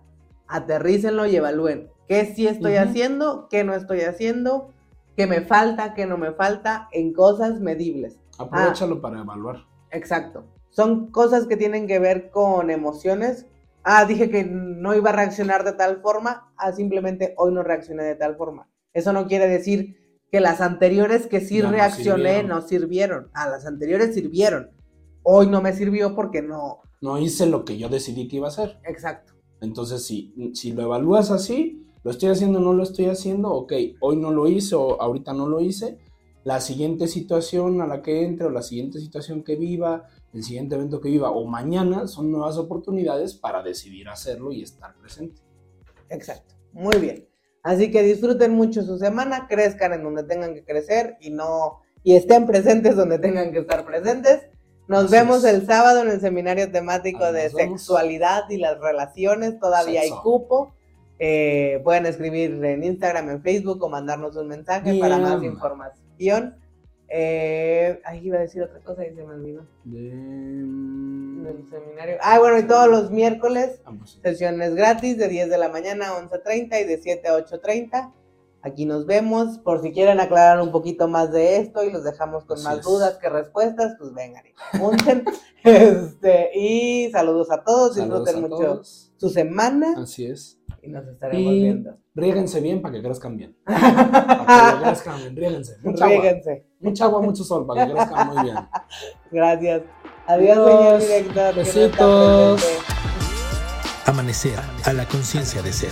aterrícenlo 0.47 1.25
y 1.25 1.35
evalúen 1.35 1.91
qué 2.07 2.25
sí 2.25 2.47
estoy 2.47 2.75
haciendo, 2.75 3.47
qué 3.49 3.63
no 3.63 3.75
estoy 3.75 4.01
haciendo, 4.01 4.73
qué 5.15 5.27
me 5.27 5.41
falta, 5.41 5.93
qué 5.93 6.07
no 6.07 6.17
me 6.17 6.31
falta, 6.31 6.87
en 6.91 7.13
cosas 7.13 7.59
medibles. 7.59 8.17
Aprovechalo 8.39 8.99
para 8.99 9.19
evaluar. 9.19 9.57
Exacto. 9.91 10.45
Son 10.69 11.11
cosas 11.11 11.45
que 11.45 11.57
tienen 11.57 11.87
que 11.87 11.99
ver 11.99 12.31
con 12.31 12.69
emociones. 12.71 13.45
Ah, 13.83 14.05
dije 14.05 14.29
que 14.29 14.43
no 14.43 14.95
iba 14.95 15.09
a 15.09 15.13
reaccionar 15.13 15.63
de 15.63 15.73
tal 15.73 16.01
forma. 16.01 16.51
Ah, 16.57 16.71
simplemente 16.71 17.33
hoy 17.37 17.53
no 17.53 17.63
reaccioné 17.63 18.03
de 18.03 18.15
tal 18.15 18.35
forma. 18.37 18.67
Eso 18.93 19.13
no 19.13 19.27
quiere 19.27 19.47
decir 19.47 19.97
que 20.31 20.39
las 20.39 20.61
anteriores 20.61 21.27
que 21.27 21.41
sí 21.41 21.57
Ya 21.57 21.65
no 21.65 21.71
reaccioné 21.71 22.15
sirvieron. 22.17 22.47
no 22.47 22.61
sirvieron. 22.61 23.31
Ah, 23.33 23.49
las 23.49 23.65
anteriores 23.65 24.13
sirvieron. 24.13 24.71
Hoy 25.23 25.47
no 25.47 25.61
me 25.61 25.73
sirvió 25.73 26.15
porque 26.15 26.41
no. 26.41 26.81
No 27.01 27.17
hice 27.17 27.45
lo 27.45 27.65
que 27.65 27.77
yo 27.77 27.89
decidí 27.89 28.27
que 28.27 28.37
iba 28.37 28.47
a 28.47 28.51
hacer. 28.51 28.79
Exacto. 28.85 29.33
Entonces, 29.61 30.05
si, 30.05 30.33
si 30.53 30.71
lo 30.71 30.83
evalúas 30.83 31.31
así, 31.31 31.85
lo 32.03 32.11
estoy 32.11 32.29
haciendo 32.29 32.59
no 32.59 32.73
lo 32.73 32.83
estoy 32.83 33.05
haciendo, 33.05 33.49
ok, 33.51 33.73
hoy 33.99 34.15
no 34.15 34.31
lo 34.31 34.47
hice 34.47 34.75
o 34.75 35.01
ahorita 35.01 35.33
no 35.33 35.47
lo 35.47 35.59
hice, 35.59 35.99
la 36.43 36.61
siguiente 36.61 37.07
situación 37.07 37.81
a 37.81 37.87
la 37.87 38.01
que 38.01 38.23
entre 38.23 38.47
o 38.47 38.49
la 38.49 38.61
siguiente 38.61 38.99
situación 38.99 39.43
que 39.43 39.55
viva, 39.55 40.07
el 40.33 40.43
siguiente 40.43 40.75
evento 40.75 41.01
que 41.01 41.09
viva 41.09 41.31
o 41.31 41.45
mañana 41.45 42.07
son 42.07 42.31
nuevas 42.31 42.57
oportunidades 42.57 43.33
para 43.33 43.61
decidir 43.61 44.07
hacerlo 44.07 44.51
y 44.51 44.63
estar 44.63 44.95
presente. 44.95 45.41
Exacto. 46.09 46.55
Muy 46.71 46.97
bien. 46.97 47.27
Así 47.63 47.91
que 47.91 48.03
disfruten 48.03 48.53
mucho 48.53 48.83
su 48.83 48.97
semana, 48.97 49.47
crezcan 49.47 49.91
en 49.93 50.03
donde 50.03 50.23
tengan 50.23 50.53
que 50.53 50.63
crecer 50.63 51.17
y 51.19 51.31
no 51.31 51.81
y 52.03 52.15
estén 52.15 52.45
presentes 52.45 52.95
donde 52.95 53.19
tengan 53.19 53.51
que 53.51 53.59
estar 53.59 53.85
presentes. 53.85 54.47
Nos 54.89 55.05
Así 55.05 55.11
vemos 55.13 55.43
es. 55.45 55.53
el 55.53 55.65
sábado 55.67 56.01
en 56.01 56.09
el 56.09 56.19
seminario 56.19 56.71
temático 56.71 57.23
Ahí 57.23 57.33
de 57.33 57.49
vemos. 57.55 57.79
sexualidad 57.81 58.49
y 58.49 58.57
las 58.57 58.79
relaciones. 58.79 59.59
Todavía 59.59 60.01
hay 60.01 60.09
cupo. 60.09 60.73
Eh, 61.19 61.79
pueden 61.83 62.05
escribir 62.07 62.63
en 62.65 62.83
Instagram, 62.83 63.29
en 63.29 63.43
Facebook 63.43 63.83
o 63.83 63.89
mandarnos 63.89 64.35
un 64.35 64.47
mensaje 64.47 64.97
para 64.99 65.17
más 65.19 65.39
Bien. 65.39 65.53
información. 65.53 66.55
Eh, 67.07 67.99
ahí 68.03 68.19
iba 68.25 68.37
a 68.37 68.41
decir 68.41 68.61
otra 68.63 68.79
cosa 68.79 69.05
y 69.05 69.13
se 69.13 69.23
me 69.23 69.33
olvidó. 69.33 69.61
De... 69.83 69.99
Del 70.09 71.69
seminario. 71.69 72.17
Ah, 72.21 72.39
bueno, 72.39 72.57
y 72.57 72.63
todos 72.63 72.87
los 72.87 73.11
miércoles 73.11 73.81
sí. 74.05 74.19
Sesiones 74.23 74.75
gratis 74.75 75.17
de 75.17 75.27
10 75.27 75.49
de 75.49 75.57
la 75.57 75.69
mañana 75.69 76.09
a 76.09 76.21
11.30 76.21 76.81
y 76.81 76.83
de 76.85 76.97
7 76.97 77.27
a 77.27 77.37
8.30. 77.37 78.11
Aquí 78.61 78.85
nos 78.85 79.05
vemos. 79.05 79.57
Por 79.59 79.81
si 79.81 79.91
quieren 79.93 80.19
aclarar 80.19 80.61
un 80.61 80.71
poquito 80.71 81.07
más 81.07 81.31
de 81.31 81.57
esto 81.57 81.83
y 81.83 81.91
los 81.91 82.03
dejamos 82.03 82.43
con 82.45 82.57
Así 82.57 82.65
más 82.65 82.79
es. 82.79 82.85
dudas 82.85 83.17
que 83.17 83.29
respuestas, 83.29 83.95
pues 83.97 84.13
vengan 84.13 84.43
y 84.45 84.53
pregunten. 84.71 85.23
este, 85.63 86.49
y 86.57 87.09
saludos 87.11 87.49
a 87.51 87.63
todos. 87.63 87.95
Saludos 87.95 88.25
Disfruten 88.25 88.37
a 88.37 88.47
mucho 88.57 88.63
todos. 88.73 89.13
su 89.17 89.29
semana 89.29 89.95
Así 90.01 90.25
es. 90.25 90.59
y 90.81 90.89
nos 90.89 91.07
estaremos 91.07 91.53
Y 91.53 91.59
viendo. 91.61 91.97
riéguense 92.15 92.59
bien 92.59 92.81
para 92.81 92.95
que 92.95 93.01
crezcan 93.03 93.37
bien. 93.37 93.55
Para 93.65 94.77
que 94.77 94.83
crezcan 94.83 95.17
bien, 95.19 95.35
riéguense. 95.35 95.77
Mucha 95.83 96.05
agua. 96.05 96.17
Ríguense. 96.17 96.65
Mucha 96.81 97.05
agua, 97.05 97.21
mucho 97.21 97.43
sol 97.43 97.65
para 97.67 97.87
que 97.87 97.93
crezcan 97.93 98.27
muy 98.33 98.43
bien. 98.43 98.55
Gracias. 99.31 99.81
Adiós, 100.27 100.57
Adiós. 100.57 101.03
señor 101.03 101.23
director. 101.23 101.55
Besitos. 101.55 102.63
Amanecer 104.05 104.59
a 104.85 104.93
la 104.93 105.05
conciencia 105.05 105.61
de 105.61 105.71
ser. 105.71 105.91